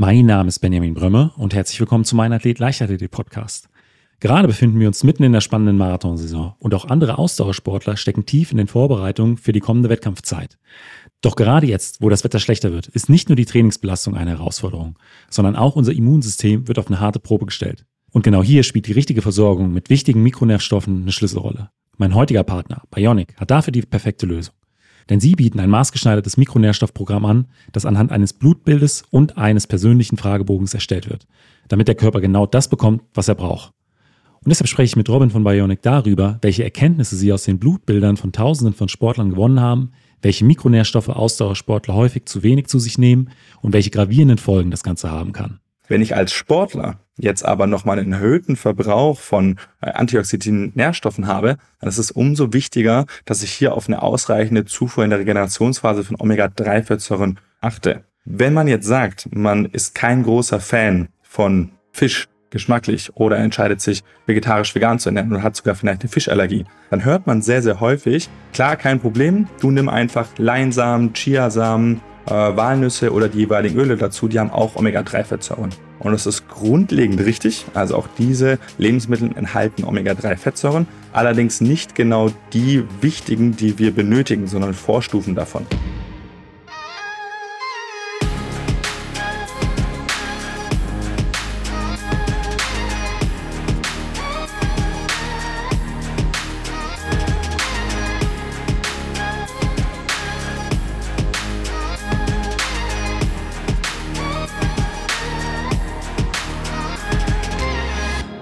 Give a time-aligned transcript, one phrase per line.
[0.00, 3.68] Mein Name ist Benjamin Brömme und herzlich willkommen zu meinem Athlet Leichtathletik Podcast.
[4.20, 8.52] Gerade befinden wir uns mitten in der spannenden Marathonsaison und auch andere Ausdauersportler stecken tief
[8.52, 10.56] in den Vorbereitungen für die kommende Wettkampfzeit.
[11.20, 14.96] Doch gerade jetzt, wo das Wetter schlechter wird, ist nicht nur die Trainingsbelastung eine Herausforderung,
[15.30, 17.84] sondern auch unser Immunsystem wird auf eine harte Probe gestellt.
[18.12, 21.70] Und genau hier spielt die richtige Versorgung mit wichtigen Mikronährstoffen eine Schlüsselrolle.
[21.96, 24.54] Mein heutiger Partner, Bionic, hat dafür die perfekte Lösung.
[25.10, 30.74] Denn sie bieten ein maßgeschneidertes Mikronährstoffprogramm an, das anhand eines Blutbildes und eines persönlichen Fragebogens
[30.74, 31.26] erstellt wird,
[31.68, 33.72] damit der Körper genau das bekommt, was er braucht.
[34.44, 38.16] Und deshalb spreche ich mit Robin von Bionic darüber, welche Erkenntnisse sie aus den Blutbildern
[38.16, 39.90] von Tausenden von Sportlern gewonnen haben,
[40.22, 45.10] welche Mikronährstoffe Ausdauersportler häufig zu wenig zu sich nehmen und welche gravierenden Folgen das Ganze
[45.10, 45.60] haben kann.
[45.88, 51.56] Wenn ich als Sportler jetzt aber nochmal einen erhöhten Verbrauch von äh, antioxidantischen Nährstoffen habe,
[51.80, 56.04] dann ist es umso wichtiger, dass ich hier auf eine ausreichende Zufuhr in der Regenerationsphase
[56.04, 58.04] von Omega-3-Fettsäuren achte.
[58.24, 64.02] Wenn man jetzt sagt, man ist kein großer Fan von Fisch, geschmacklich oder entscheidet sich
[64.26, 67.80] vegetarisch vegan zu ernähren oder hat sogar vielleicht eine Fischallergie, dann hört man sehr, sehr
[67.80, 73.96] häufig, klar, kein Problem, du nimm einfach Leinsamen, Chiasamen, äh, Walnüsse oder die jeweiligen Öle
[73.96, 75.70] dazu, die haben auch Omega-3-Fettsäuren.
[75.98, 82.84] Und das ist grundlegend richtig, also auch diese Lebensmittel enthalten Omega-3-Fettsäuren, allerdings nicht genau die
[83.00, 85.66] wichtigen, die wir benötigen, sondern Vorstufen davon.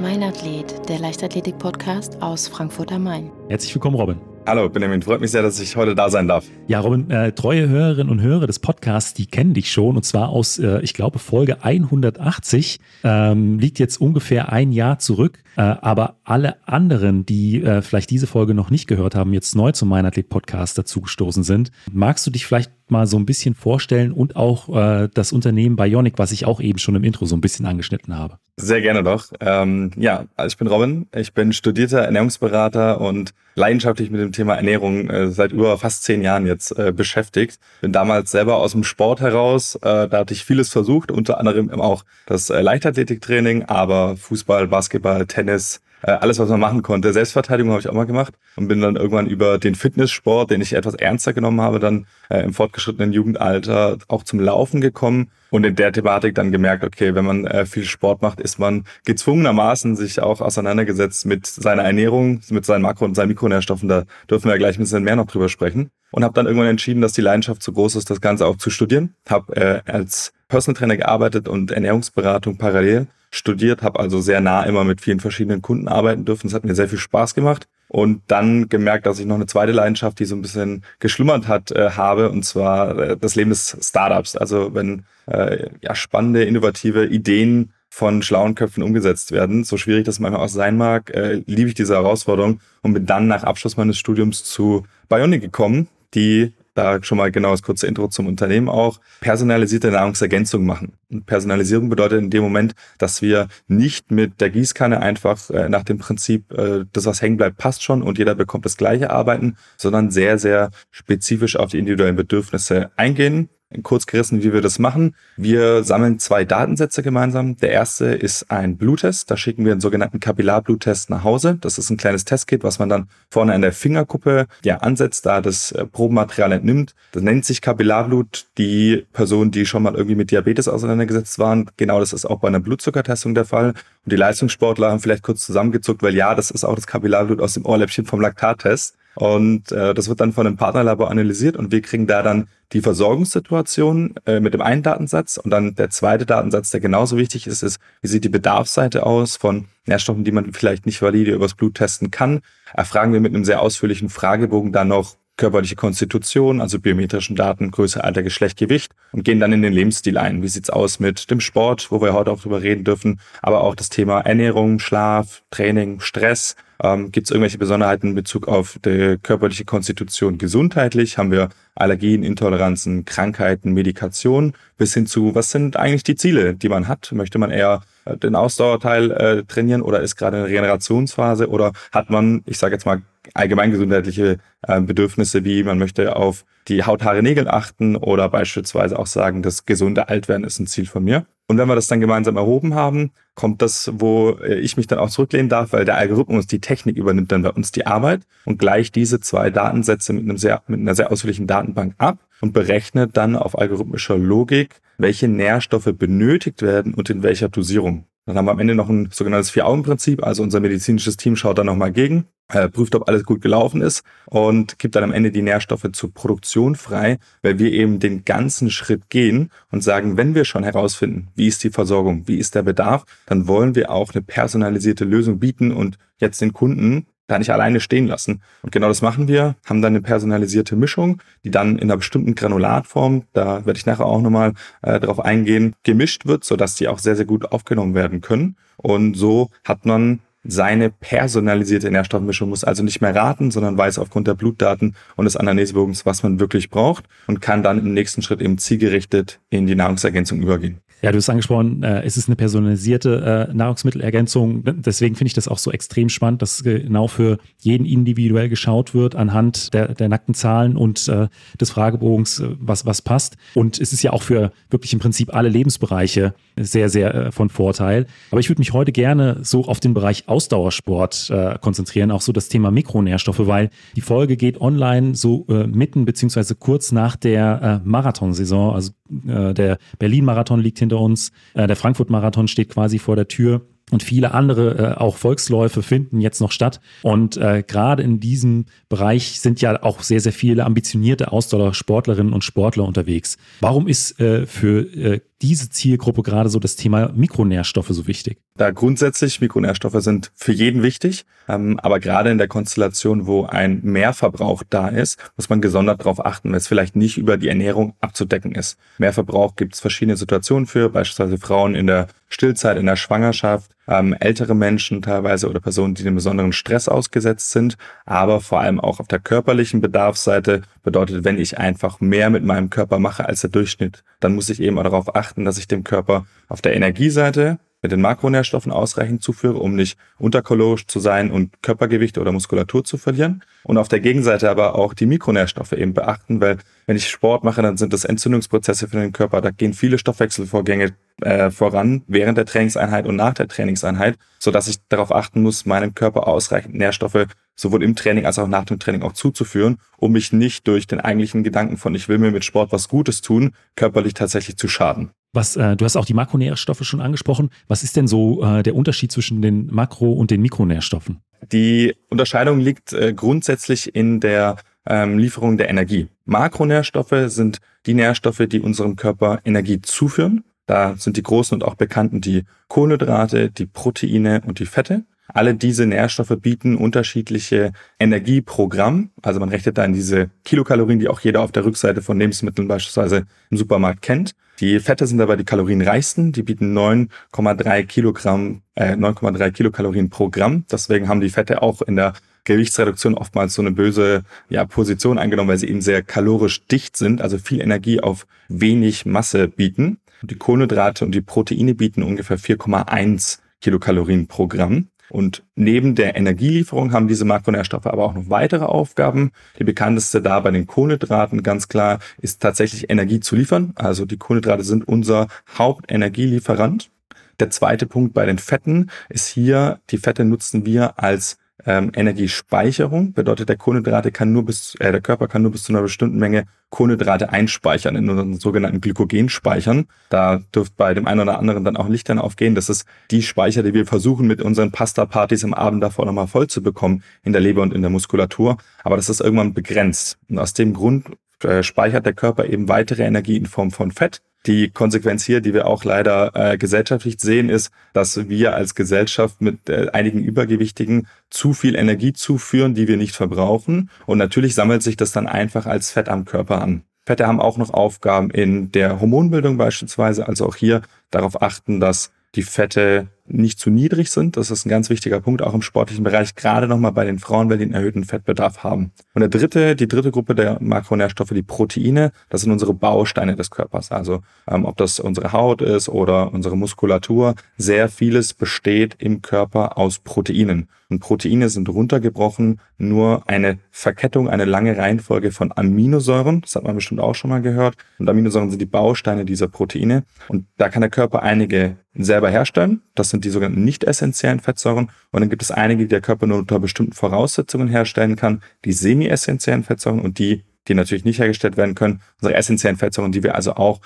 [0.07, 3.33] Leichtathletik-Podcast aus Frankfurt am Main.
[3.49, 4.21] Herzlich willkommen, Robin.
[4.47, 6.47] Hallo Benjamin, freut mich sehr, dass ich heute da sein darf.
[6.69, 10.29] Ja, Robin, äh, treue Hörerinnen und Hörer des Podcasts, die kennen dich schon und zwar
[10.29, 15.43] aus, äh, ich glaube, Folge 180, ähm, liegt jetzt ungefähr ein Jahr zurück.
[15.57, 19.73] Äh, aber alle anderen, die äh, vielleicht diese Folge noch nicht gehört haben, jetzt neu
[19.73, 24.36] zum Meinathlet Podcast dazugestoßen sind, magst du dich vielleicht mal so ein bisschen vorstellen und
[24.36, 27.67] auch äh, das Unternehmen Bionic, was ich auch eben schon im Intro so ein bisschen
[27.67, 28.39] angeschnitten habe.
[28.57, 29.27] Sehr gerne doch.
[29.41, 34.55] Ähm, ja, also ich bin Robin, ich bin studierter Ernährungsberater und leidenschaftlich mit dem Thema
[34.55, 37.58] Ernährung äh, seit über fast zehn Jahren jetzt äh, beschäftigt.
[37.80, 41.70] Bin damals selber aus dem Sport heraus, äh, da hatte ich vieles versucht, unter anderem
[41.80, 45.80] auch das äh, Leichtathletiktraining, aber Fußball, Basketball, Tennis,
[46.12, 47.12] alles, was man machen konnte.
[47.12, 50.72] Selbstverteidigung habe ich auch mal gemacht und bin dann irgendwann über den Fitnesssport, den ich
[50.74, 55.77] etwas ernster genommen habe, dann äh, im fortgeschrittenen Jugendalter auch zum Laufen gekommen und in
[55.77, 60.20] der Thematik dann gemerkt, okay, wenn man äh, viel Sport macht, ist man gezwungenermaßen sich
[60.20, 63.88] auch auseinandergesetzt mit seiner Ernährung, mit seinen Makro- und seinen Mikronährstoffen.
[63.88, 65.90] Da dürfen wir gleich ein bisschen mehr noch drüber sprechen.
[66.11, 68.70] Und habe dann irgendwann entschieden, dass die Leidenschaft so groß ist, das Ganze auch zu
[68.70, 69.14] studieren.
[69.28, 74.85] Habe äh, als Personal Trainer gearbeitet und Ernährungsberatung parallel studiert, habe also sehr nah immer
[74.85, 76.47] mit vielen verschiedenen Kunden arbeiten dürfen.
[76.47, 79.73] Es hat mir sehr viel Spaß gemacht und dann gemerkt, dass ich noch eine zweite
[79.73, 83.77] Leidenschaft, die so ein bisschen geschlummert hat, äh, habe, und zwar äh, das Leben des
[83.80, 84.36] Startups.
[84.36, 90.18] Also wenn äh, ja, spannende, innovative Ideen von schlauen Köpfen umgesetzt werden, so schwierig das
[90.18, 93.98] manchmal auch sein mag, äh, liebe ich diese Herausforderung und bin dann nach Abschluss meines
[93.98, 99.01] Studiums zu Bionic gekommen, die da schon mal genau das kurze Intro zum Unternehmen auch,
[99.20, 100.95] personalisierte Nahrungsergänzung machen.
[101.11, 105.85] Und Personalisierung bedeutet in dem Moment, dass wir nicht mit der Gießkanne einfach äh, nach
[105.85, 109.57] dem Prinzip, äh, das was hängen bleibt, passt schon und jeder bekommt das gleiche arbeiten,
[109.77, 113.48] sondern sehr, sehr spezifisch auf die individuellen Bedürfnisse eingehen,
[113.83, 115.15] kurz gerissen, wie wir das machen.
[115.37, 117.57] Wir sammeln zwei Datensätze gemeinsam.
[117.57, 119.31] Der erste ist ein Bluttest.
[119.31, 121.59] Da schicken wir einen sogenannten Kapillarbluttest nach Hause.
[121.61, 125.41] Das ist ein kleines Testkit, was man dann vorne an der Fingerkuppe ja ansetzt, da
[125.41, 126.95] das äh, Probenmaterial entnimmt.
[127.13, 128.47] Das nennt sich Kapillarblut.
[128.56, 132.49] Die Personen, die schon mal irgendwie mit Diabetes auseinandergesetzt waren, genau das ist auch bei
[132.49, 133.71] einer Blutzuckertestung der Fall.
[133.71, 137.55] Und die Leistungssportler haben vielleicht kurz zusammengezuckt, weil ja, das ist auch das Kapillarblut aus
[137.55, 138.97] dem Ohrläppchen vom Laktattest.
[139.17, 142.82] Und äh, das wird dann von einem Partnerlabor analysiert und wir kriegen da dann die
[142.82, 145.38] Versorgungssituation äh, mit dem einen Datensatz.
[145.38, 149.37] Und dann der zweite Datensatz, der genauso wichtig ist, ist, wie sieht die Bedarfsseite aus
[149.37, 152.41] von Nährstoffen, die man vielleicht nicht valide übers Blut testen kann.
[152.75, 158.03] Erfragen wir mit einem sehr ausführlichen Fragebogen dann noch körperliche Konstitution, also biometrischen Daten, Größe,
[158.03, 160.43] Alter, Geschlecht, Gewicht und gehen dann in den Lebensstil ein.
[160.43, 163.75] Wie sieht's aus mit dem Sport, wo wir heute auch drüber reden dürfen, aber auch
[163.75, 166.57] das Thema Ernährung, Schlaf, Training, Stress.
[166.82, 171.19] Ähm, Gibt es irgendwelche Besonderheiten in Bezug auf die körperliche Konstitution gesundheitlich?
[171.19, 176.69] Haben wir Allergien, Intoleranzen, Krankheiten, Medikation bis hin zu, was sind eigentlich die Ziele, die
[176.69, 177.12] man hat?
[177.12, 182.11] Möchte man eher äh, den Ausdauerteil äh, trainieren oder ist gerade eine Regenerationsphase oder hat
[182.11, 183.02] man, ich sage jetzt mal,
[183.34, 189.07] allgemeingesundheitliche äh, Bedürfnisse wie man möchte auf die Haut, Haare, Nägel achten oder beispielsweise auch
[189.07, 191.27] sagen, das gesunde Altwerden ist ein Ziel von mir.
[191.49, 194.99] Und wenn wir das dann gemeinsam erhoben haben, kommt das, wo äh, ich mich dann
[194.99, 198.59] auch zurücklehnen darf, weil der Algorithmus, die Technik übernimmt dann bei uns die Arbeit und
[198.59, 203.17] gleicht diese zwei Datensätze mit, einem sehr, mit einer sehr ausführlichen Datenbank ab und berechnet
[203.17, 208.07] dann auf algorithmischer Logik, welche Nährstoffe benötigt werden und in welcher Dosierung.
[208.27, 210.25] Dann haben wir am Ende noch ein sogenanntes Vier-Augen-Prinzip.
[210.25, 214.03] Also unser medizinisches Team schaut dann nochmal gegen, äh, prüft, ob alles gut gelaufen ist
[214.27, 218.71] und gibt dann am Ende die Nährstoffe zur Produktion frei, weil wir eben den ganzen
[218.71, 222.63] Schritt gehen und sagen, wenn wir schon herausfinden, wie ist die Versorgung, wie ist der
[222.63, 227.51] Bedarf, dann wollen wir auch eine personalisierte Lösung bieten und jetzt den Kunden da nicht
[227.51, 228.43] alleine stehen lassen.
[228.63, 232.35] Und genau das machen wir, haben dann eine personalisierte Mischung, die dann in einer bestimmten
[232.35, 234.53] Granulatform, da werde ich nachher auch nochmal
[234.83, 238.57] äh, darauf eingehen, gemischt wird, sodass die auch sehr, sehr gut aufgenommen werden können.
[238.77, 244.27] Und so hat man seine personalisierte Nährstoffmischung, muss also nicht mehr raten, sondern weiß aufgrund
[244.27, 248.41] der Blutdaten und des Anamnesebogens, was man wirklich braucht und kann dann im nächsten Schritt
[248.41, 250.81] eben zielgerichtet in die Nahrungsergänzung übergehen.
[251.03, 254.63] Ja, du hast angesprochen, äh, es ist eine personalisierte äh, Nahrungsmittelergänzung.
[254.65, 259.15] Deswegen finde ich das auch so extrem spannend, dass genau für jeden individuell geschaut wird
[259.15, 261.29] anhand der, der nackten Zahlen und äh,
[261.61, 263.37] des Fragebogens, äh, was, was passt.
[263.55, 267.51] Und es ist ja auch für wirklich im Prinzip alle Lebensbereiche sehr, sehr äh, von
[267.51, 268.07] Vorteil.
[268.31, 272.33] Aber ich würde mich heute gerne so auf den Bereich Ausdauersport äh, konzentrieren, auch so
[272.33, 277.83] das Thema Mikronährstoffe, weil die Folge geht online so äh, mitten beziehungsweise kurz nach der
[277.85, 278.75] äh, Marathonsaison.
[278.75, 278.93] Also
[279.29, 283.63] äh, der Berlin-Marathon liegt hinter uns, äh, der Frankfurt-Marathon steht quasi vor der Tür.
[283.93, 286.81] Und viele andere äh, auch Volksläufe finden jetzt noch statt.
[287.03, 292.43] Und äh, gerade in diesem Bereich sind ja auch sehr, sehr viele ambitionierte Ausdauersportlerinnen und
[292.43, 293.39] Sportler unterwegs.
[293.61, 298.38] Warum ist äh, für äh, diese Zielgruppe gerade so das Thema Mikronährstoffe so wichtig?
[298.56, 303.81] Da grundsätzlich Mikronährstoffe sind für jeden wichtig, ähm, aber gerade in der Konstellation, wo ein
[303.83, 307.94] Mehrverbrauch da ist, muss man gesondert darauf achten, weil es vielleicht nicht über die Ernährung
[308.00, 308.79] abzudecken ist.
[308.99, 314.15] Mehrverbrauch gibt es verschiedene Situationen für, beispielsweise Frauen in der Stillzeit, in der Schwangerschaft, ähm,
[314.19, 319.00] ältere Menschen teilweise oder Personen, die einem besonderen Stress ausgesetzt sind, aber vor allem auch
[319.00, 323.50] auf der körperlichen Bedarfsseite bedeutet, wenn ich einfach mehr mit meinem Körper mache als der
[323.50, 327.59] Durchschnitt, dann muss ich eben auch darauf achten, dass ich dem Körper auf der Energieseite
[327.82, 332.99] mit den Makronährstoffen ausreichend zuführe, um nicht unterkalorisch zu sein und Körpergewicht oder Muskulatur zu
[332.99, 333.43] verlieren.
[333.64, 337.62] Und auf der Gegenseite aber auch die Mikronährstoffe eben beachten, weil wenn ich Sport mache,
[337.62, 339.40] dann sind das Entzündungsprozesse für den Körper.
[339.40, 344.69] Da gehen viele Stoffwechselvorgänge äh, voran während der Trainingseinheit und nach der Trainingseinheit, so dass
[344.69, 347.26] ich darauf achten muss, meinem Körper ausreichend Nährstoffe
[347.56, 351.00] sowohl im Training als auch nach dem Training auch zuzuführen, um mich nicht durch den
[351.00, 355.11] eigentlichen Gedanken von ich will mir mit Sport was Gutes tun, körperlich tatsächlich zu schaden.
[355.37, 357.50] Was, äh, du hast auch die Makronährstoffe schon angesprochen.
[357.69, 361.21] Was ist denn so äh, der Unterschied zwischen den Makro- und den Mikronährstoffen?
[361.53, 364.56] Die Unterscheidung liegt äh, grundsätzlich in der
[364.87, 366.09] ähm, Lieferung der Energie.
[366.25, 370.43] Makronährstoffe sind die Nährstoffe, die unserem Körper Energie zuführen.
[370.65, 375.05] Da sind die großen und auch bekannten die Kohlenhydrate, die Proteine und die Fette.
[375.29, 379.11] Alle diese Nährstoffe bieten unterschiedliche Energieprogramm.
[379.21, 382.69] Also man rechnet da in diese Kilokalorien, die auch jeder auf der Rückseite von Lebensmitteln
[382.69, 384.35] beispielsweise im Supermarkt kennt.
[384.61, 386.32] Die Fette sind dabei die kalorienreichsten.
[386.32, 390.64] Die bieten 9,3 Kilogramm, äh, 9,3 Kilokalorien pro Gramm.
[390.70, 392.14] Deswegen haben die Fette auch in der
[392.44, 397.20] Gewichtsreduktion oftmals so eine böse ja, Position eingenommen, weil sie eben sehr kalorisch dicht sind,
[397.20, 399.99] also viel Energie auf wenig Masse bieten.
[400.23, 404.88] Die Kohlenhydrate und die Proteine bieten ungefähr 4,1 Kilokalorien pro Gramm.
[405.11, 409.33] Und neben der Energielieferung haben diese Makronährstoffe aber auch noch weitere Aufgaben.
[409.59, 413.73] Die bekannteste da bei den Kohlenhydraten ganz klar ist tatsächlich Energie zu liefern.
[413.77, 416.91] Also die Kohlenhydrate sind unser Hauptenergielieferant.
[417.39, 423.13] Der zweite Punkt bei den Fetten ist hier, die Fette nutzen wir als ähm, Energiespeicherung
[423.13, 426.19] bedeutet, der Kohlenhydrate kann nur bis, äh, der Körper kann nur bis zu einer bestimmten
[426.19, 429.87] Menge Kohlenhydrate einspeichern in unseren sogenannten Glykogenspeichern.
[430.11, 432.55] Da dürfte bei dem einen oder anderen dann auch Lichtern aufgehen.
[432.55, 436.49] Das ist die Speicher, die wir versuchen mit unseren Pasta-Partys am Abend davor nochmal voll
[436.49, 438.59] zu bekommen in der Leber und in der Muskulatur.
[438.85, 440.19] Aber das ist irgendwann begrenzt.
[440.29, 441.07] Und aus dem Grund
[441.43, 445.55] äh, speichert der Körper eben weitere Energie in Form von Fett die Konsequenz hier, die
[445.55, 451.09] wir auch leider äh, gesellschaftlich sehen, ist, dass wir als Gesellschaft mit äh, einigen Übergewichtigen
[451.31, 453.91] zu viel Energie zuführen, die wir nicht verbrauchen.
[454.07, 456.83] Und natürlich sammelt sich das dann einfach als Fett am Körper an.
[457.05, 462.11] Fette haben auch noch Aufgaben in der Hormonbildung beispielsweise, also auch hier darauf achten, dass
[462.35, 464.37] die Fette nicht zu niedrig sind.
[464.37, 467.50] Das ist ein ganz wichtiger Punkt, auch im sportlichen Bereich, gerade nochmal bei den Frauen,
[467.50, 468.92] weil die einen erhöhten Fettbedarf haben.
[469.14, 473.50] Und der dritte, die dritte Gruppe der Makronährstoffe, die Proteine, das sind unsere Bausteine des
[473.50, 473.92] Körpers.
[473.92, 479.78] Also ähm, ob das unsere Haut ist oder unsere Muskulatur, sehr vieles besteht im Körper
[479.78, 480.68] aus Proteinen.
[480.88, 486.42] Und Proteine sind runtergebrochen nur eine Verkettung, eine lange Reihenfolge von Aminosäuren.
[486.42, 487.76] Das hat man bestimmt auch schon mal gehört.
[487.99, 490.04] Und Aminosäuren sind die Bausteine dieser Proteine.
[490.28, 492.83] Und da kann der Körper einige selber herstellen.
[492.95, 494.90] Das sind die sogenannten nicht essentiellen Fettsäuren.
[495.11, 498.42] Und dann gibt es einige, die der Körper nur unter bestimmten Voraussetzungen herstellen kann.
[498.64, 502.00] Die semi-essentiellen Fettsäuren und die, die natürlich nicht hergestellt werden können.
[502.20, 503.80] Unsere essentiellen Fettsäuren, die wir also auch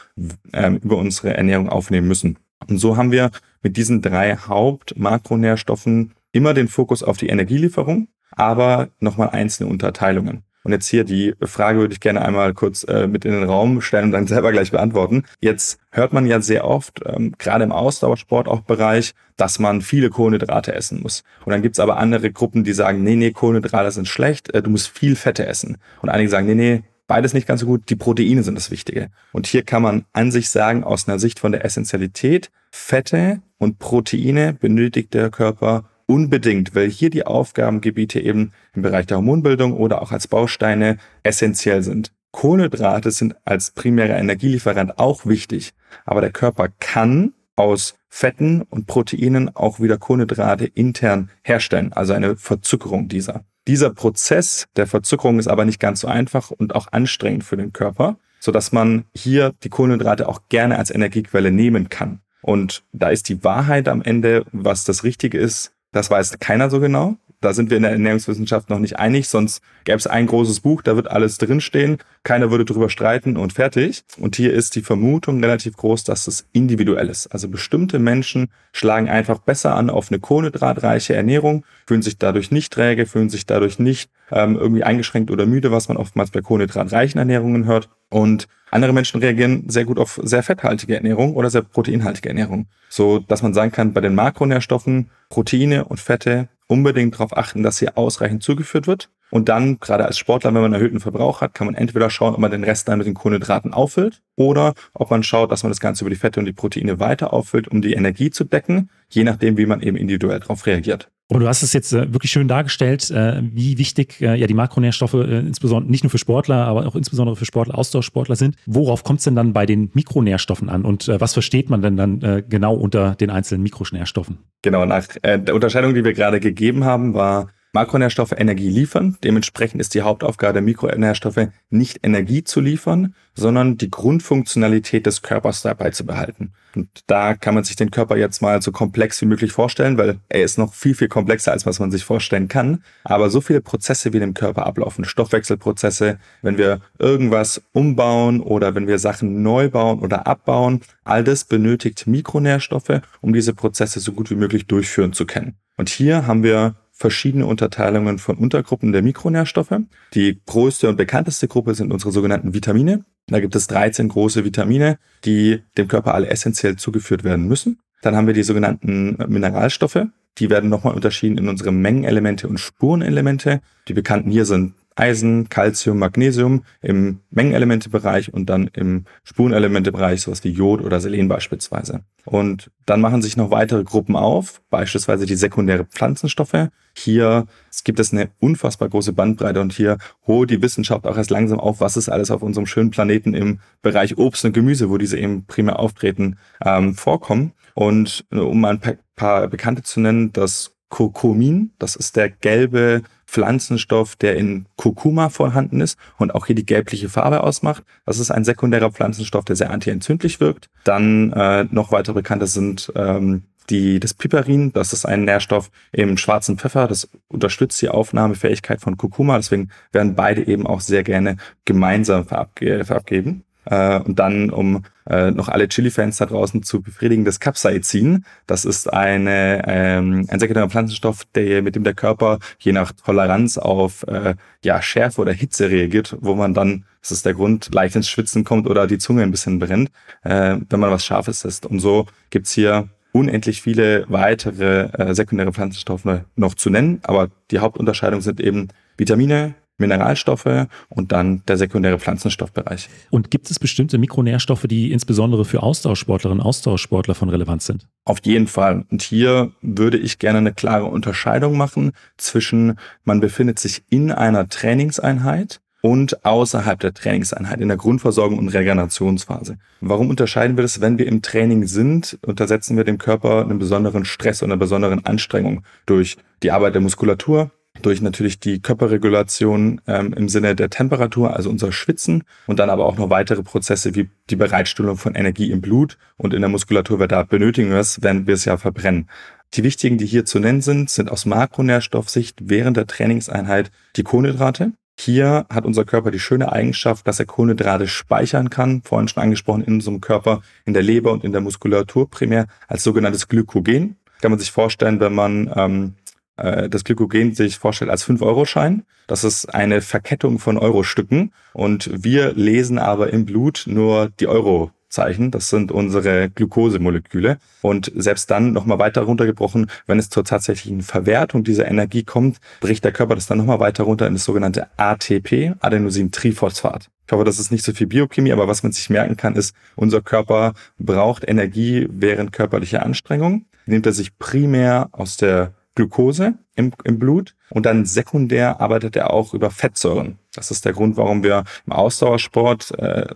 [0.53, 2.39] ähm, über unsere Ernährung aufnehmen müssen.
[2.69, 3.31] Und so haben wir
[3.63, 10.45] mit diesen drei Hauptmakronährstoffen immer den Fokus auf die Energielieferung, aber nochmal einzelne Unterteilungen.
[10.63, 13.81] Und jetzt hier die Frage würde ich gerne einmal kurz äh, mit in den Raum
[13.81, 15.25] stellen und dann selber gleich beantworten.
[15.41, 20.11] Jetzt hört man ja sehr oft, ähm, gerade im Ausdauersport auch Bereich, dass man viele
[20.11, 21.25] Kohlenhydrate essen muss.
[21.45, 24.71] Und dann gibt's aber andere Gruppen, die sagen, nee, nee, Kohlenhydrate sind schlecht, äh, du
[24.71, 25.79] musst viel Fette essen.
[26.03, 29.09] Und einige sagen, nee, nee, beides nicht ganz so gut, die Proteine sind das Wichtige.
[29.33, 33.81] Und hier kann man an sich sagen, aus einer Sicht von der Essentialität, Fette und
[33.81, 40.03] Proteine benötigt der Körper unbedingt, weil hier die Aufgabengebiete eben im Bereich der Hormonbildung oder
[40.03, 42.11] auch als Bausteine essentiell sind.
[42.33, 45.73] Kohlenhydrate sind als primärer Energielieferant auch wichtig,
[46.05, 52.37] aber der Körper kann aus Fetten und Proteinen auch wieder Kohlenhydrate intern herstellen, also eine
[52.37, 53.45] Verzuckerung dieser.
[53.69, 57.73] Dieser Prozess der Verzuckerung ist aber nicht ganz so einfach und auch anstrengend für den
[57.73, 62.21] Körper, so dass man hier die Kohlenhydrate auch gerne als Energiequelle nehmen kann.
[62.43, 66.81] Und da ist die Wahrheit am Ende, was das Richtige ist, das weiß keiner so
[66.81, 67.17] genau.
[67.43, 70.83] Da sind wir in der Ernährungswissenschaft noch nicht einig, sonst gäbe es ein großes Buch,
[70.83, 74.03] da wird alles drinstehen, keiner würde drüber streiten und fertig.
[74.19, 77.29] Und hier ist die Vermutung relativ groß, dass es individuell ist.
[77.29, 82.75] Also bestimmte Menschen schlagen einfach besser an auf eine kohlenhydratreiche Ernährung, fühlen sich dadurch nicht
[82.75, 87.19] träge, fühlen sich dadurch nicht ähm, irgendwie eingeschränkt oder müde, was man oftmals bei kohlenhydratreichen
[87.19, 87.89] Ernährungen hört.
[88.11, 92.67] Und andere Menschen reagieren sehr gut auf sehr fetthaltige Ernährung oder sehr proteinhaltige Ernährung.
[92.91, 97.81] So, dass man sagen kann, bei den Makronährstoffen, Proteine und Fette unbedingt darauf achten, dass
[97.81, 99.11] hier ausreichend zugeführt wird.
[99.31, 102.35] Und dann, gerade als Sportler, wenn man einen erhöhten Verbrauch hat, kann man entweder schauen,
[102.35, 105.71] ob man den Rest dann mit den Kohlenhydraten auffüllt oder ob man schaut, dass man
[105.71, 108.91] das Ganze über die Fette und die Proteine weiter auffüllt, um die Energie zu decken,
[109.09, 111.11] je nachdem, wie man eben individuell darauf reagiert.
[111.31, 114.55] Aber du hast es jetzt äh, wirklich schön dargestellt, äh, wie wichtig äh, ja die
[114.55, 118.57] Makronährstoffe äh, insbesondere nicht nur für Sportler, aber auch insbesondere für Sportler, Ausdauersportler sind.
[118.67, 122.45] Worauf kommt es denn dann bei den Mikronährstoffen an und was versteht man denn dann
[122.49, 124.39] genau unter den einzelnen Mikronährstoffen?
[124.63, 129.17] Genau, nach der Unterscheidung, die wir gerade gegeben haben, war Makronährstoffe Energie liefern.
[129.23, 135.63] Dementsprechend ist die Hauptaufgabe der Mikronährstoffe nicht Energie zu liefern, sondern die Grundfunktionalität des Körpers
[135.63, 136.53] dabei zu behalten.
[136.75, 140.19] Und da kann man sich den Körper jetzt mal so komplex wie möglich vorstellen, weil
[140.29, 142.85] er ist noch viel, viel komplexer, als was man sich vorstellen kann.
[143.05, 148.87] Aber so viele Prozesse wie dem Körper ablaufen, Stoffwechselprozesse, wenn wir irgendwas umbauen oder wenn
[148.87, 154.31] wir Sachen neu bauen oder abbauen, all das benötigt Mikronährstoffe, um diese Prozesse so gut
[154.31, 155.57] wie möglich durchführen zu können.
[155.77, 159.75] Und hier haben wir verschiedene Unterteilungen von Untergruppen der Mikronährstoffe.
[160.13, 163.07] Die größte und bekannteste Gruppe sind unsere sogenannten Vitamine.
[163.27, 167.81] Da gibt es 13 große Vitamine, die dem Körper alle essentiell zugeführt werden müssen.
[168.03, 170.07] Dann haben wir die sogenannten Mineralstoffe.
[170.39, 173.63] Die werden nochmal unterschieden in unsere Mengenelemente und Spurenelemente.
[173.89, 180.51] Die bekannten hier sind Eisen, Calcium, Magnesium im Mengenelementebereich und dann im Spurenelementebereich sowas wie
[180.51, 182.05] Jod oder Selen beispielsweise.
[182.27, 186.69] Und dann machen sich noch weitere Gruppen auf, beispielsweise die sekundäre Pflanzenstoffe.
[186.95, 187.47] Hier
[187.85, 191.81] gibt es eine unfassbar große Bandbreite und hier holt die Wissenschaft auch erst langsam auf,
[191.81, 195.47] was ist alles auf unserem schönen Planeten im Bereich Obst und Gemüse, wo diese eben
[195.47, 197.53] primär auftreten, ähm, vorkommen.
[197.75, 204.17] Und um mal ein paar Bekannte zu nennen, das Kurkumin, das ist der gelbe Pflanzenstoff,
[204.17, 207.85] der in Kurkuma vorhanden ist und auch hier die gelbliche Farbe ausmacht.
[208.05, 210.69] Das ist ein sekundärer Pflanzenstoff, der sehr antientzündlich wirkt.
[210.83, 216.17] Dann äh, noch weitere bekannte sind ähm, die, das Piperin, das ist ein Nährstoff im
[216.17, 221.37] schwarzen Pfeffer, das unterstützt die Aufnahmefähigkeit von Kurkuma, deswegen werden beide eben auch sehr gerne
[221.65, 223.45] gemeinsam verabge verabgeben.
[223.71, 228.25] Äh, und dann, um äh, noch alle Chili-Fans da draußen zu befriedigen, das Capsaicin.
[228.47, 233.57] Das ist eine, ähm, ein sekundärer Pflanzenstoff, der, mit dem der Körper je nach Toleranz
[233.57, 234.35] auf äh,
[234.65, 238.45] ja, Schärfe oder Hitze reagiert, wo man dann, das ist der Grund, leicht ins Schwitzen
[238.45, 239.91] kommt oder die Zunge ein bisschen brennt,
[240.25, 241.65] äh, wenn man was Scharfes isst.
[241.65, 247.59] Und so gibt's hier unendlich viele weitere äh, sekundäre Pflanzenstoffe noch zu nennen, aber die
[247.59, 252.89] Hauptunterscheidung sind eben Vitamine, Mineralstoffe und dann der sekundäre Pflanzenstoffbereich.
[253.11, 257.87] Und gibt es bestimmte Mikronährstoffe, die insbesondere für Ausdauersportlerinnen und Ausdauersportler von Relevanz sind?
[258.05, 258.85] Auf jeden Fall.
[258.91, 264.49] Und hier würde ich gerne eine klare Unterscheidung machen zwischen, man befindet sich in einer
[264.49, 269.59] Trainingseinheit und außerhalb der Trainingseinheit in der Grundversorgung und Regenerationsphase.
[269.81, 270.81] Warum unterscheiden wir das?
[270.81, 275.07] Wenn wir im Training sind, untersetzen wir dem Körper einen besonderen Stress und einer besonderen
[275.07, 277.51] Anstrengung durch die Arbeit der Muskulatur,
[277.83, 282.87] durch natürlich die Körperregulation ähm, im Sinne der Temperatur, also unser Schwitzen und dann aber
[282.87, 286.99] auch noch weitere Prozesse wie die Bereitstellung von Energie im Blut und in der Muskulatur,
[286.99, 289.09] weil da benötigen wir es, wenn wir es ja verbrennen.
[289.55, 294.73] Die wichtigen, die hier zu nennen sind, sind aus Makronährstoffsicht während der Trainingseinheit die Kohlenhydrate.
[294.97, 299.65] Hier hat unser Körper die schöne Eigenschaft, dass er Kohlenhydrate speichern kann, vorhin schon angesprochen,
[299.65, 303.97] in unserem Körper, in der Leber und in der Muskulatur primär als sogenanntes Glykogen.
[304.21, 306.00] Kann man sich vorstellen, wenn man ähm, äh,
[306.41, 308.85] das Glykogen sich vorstellt als 5-Euro-Schein.
[309.07, 314.71] Das ist eine Verkettung von Euro-Stücken und wir lesen aber im Blut nur die Euro
[314.91, 315.31] Zeichen.
[315.31, 317.39] Das sind unsere Glukosemoleküle.
[317.63, 322.85] Und selbst dann nochmal weiter runtergebrochen, wenn es zur tatsächlichen Verwertung dieser Energie kommt, bricht
[322.85, 326.91] der Körper das dann nochmal weiter runter in das sogenannte ATP, Adenosintriphosphat.
[327.07, 329.55] Ich hoffe, das ist nicht so viel Biochemie, aber was man sich merken kann, ist,
[329.75, 333.47] unser Körper braucht Energie während körperlicher Anstrengung.
[333.67, 339.13] Nimmt er sich primär aus der Glucose im, im Blut und dann sekundär arbeitet er
[339.13, 340.19] auch über Fettsäuren.
[340.35, 343.07] Das ist der Grund, warum wir im Ausdauersport äh,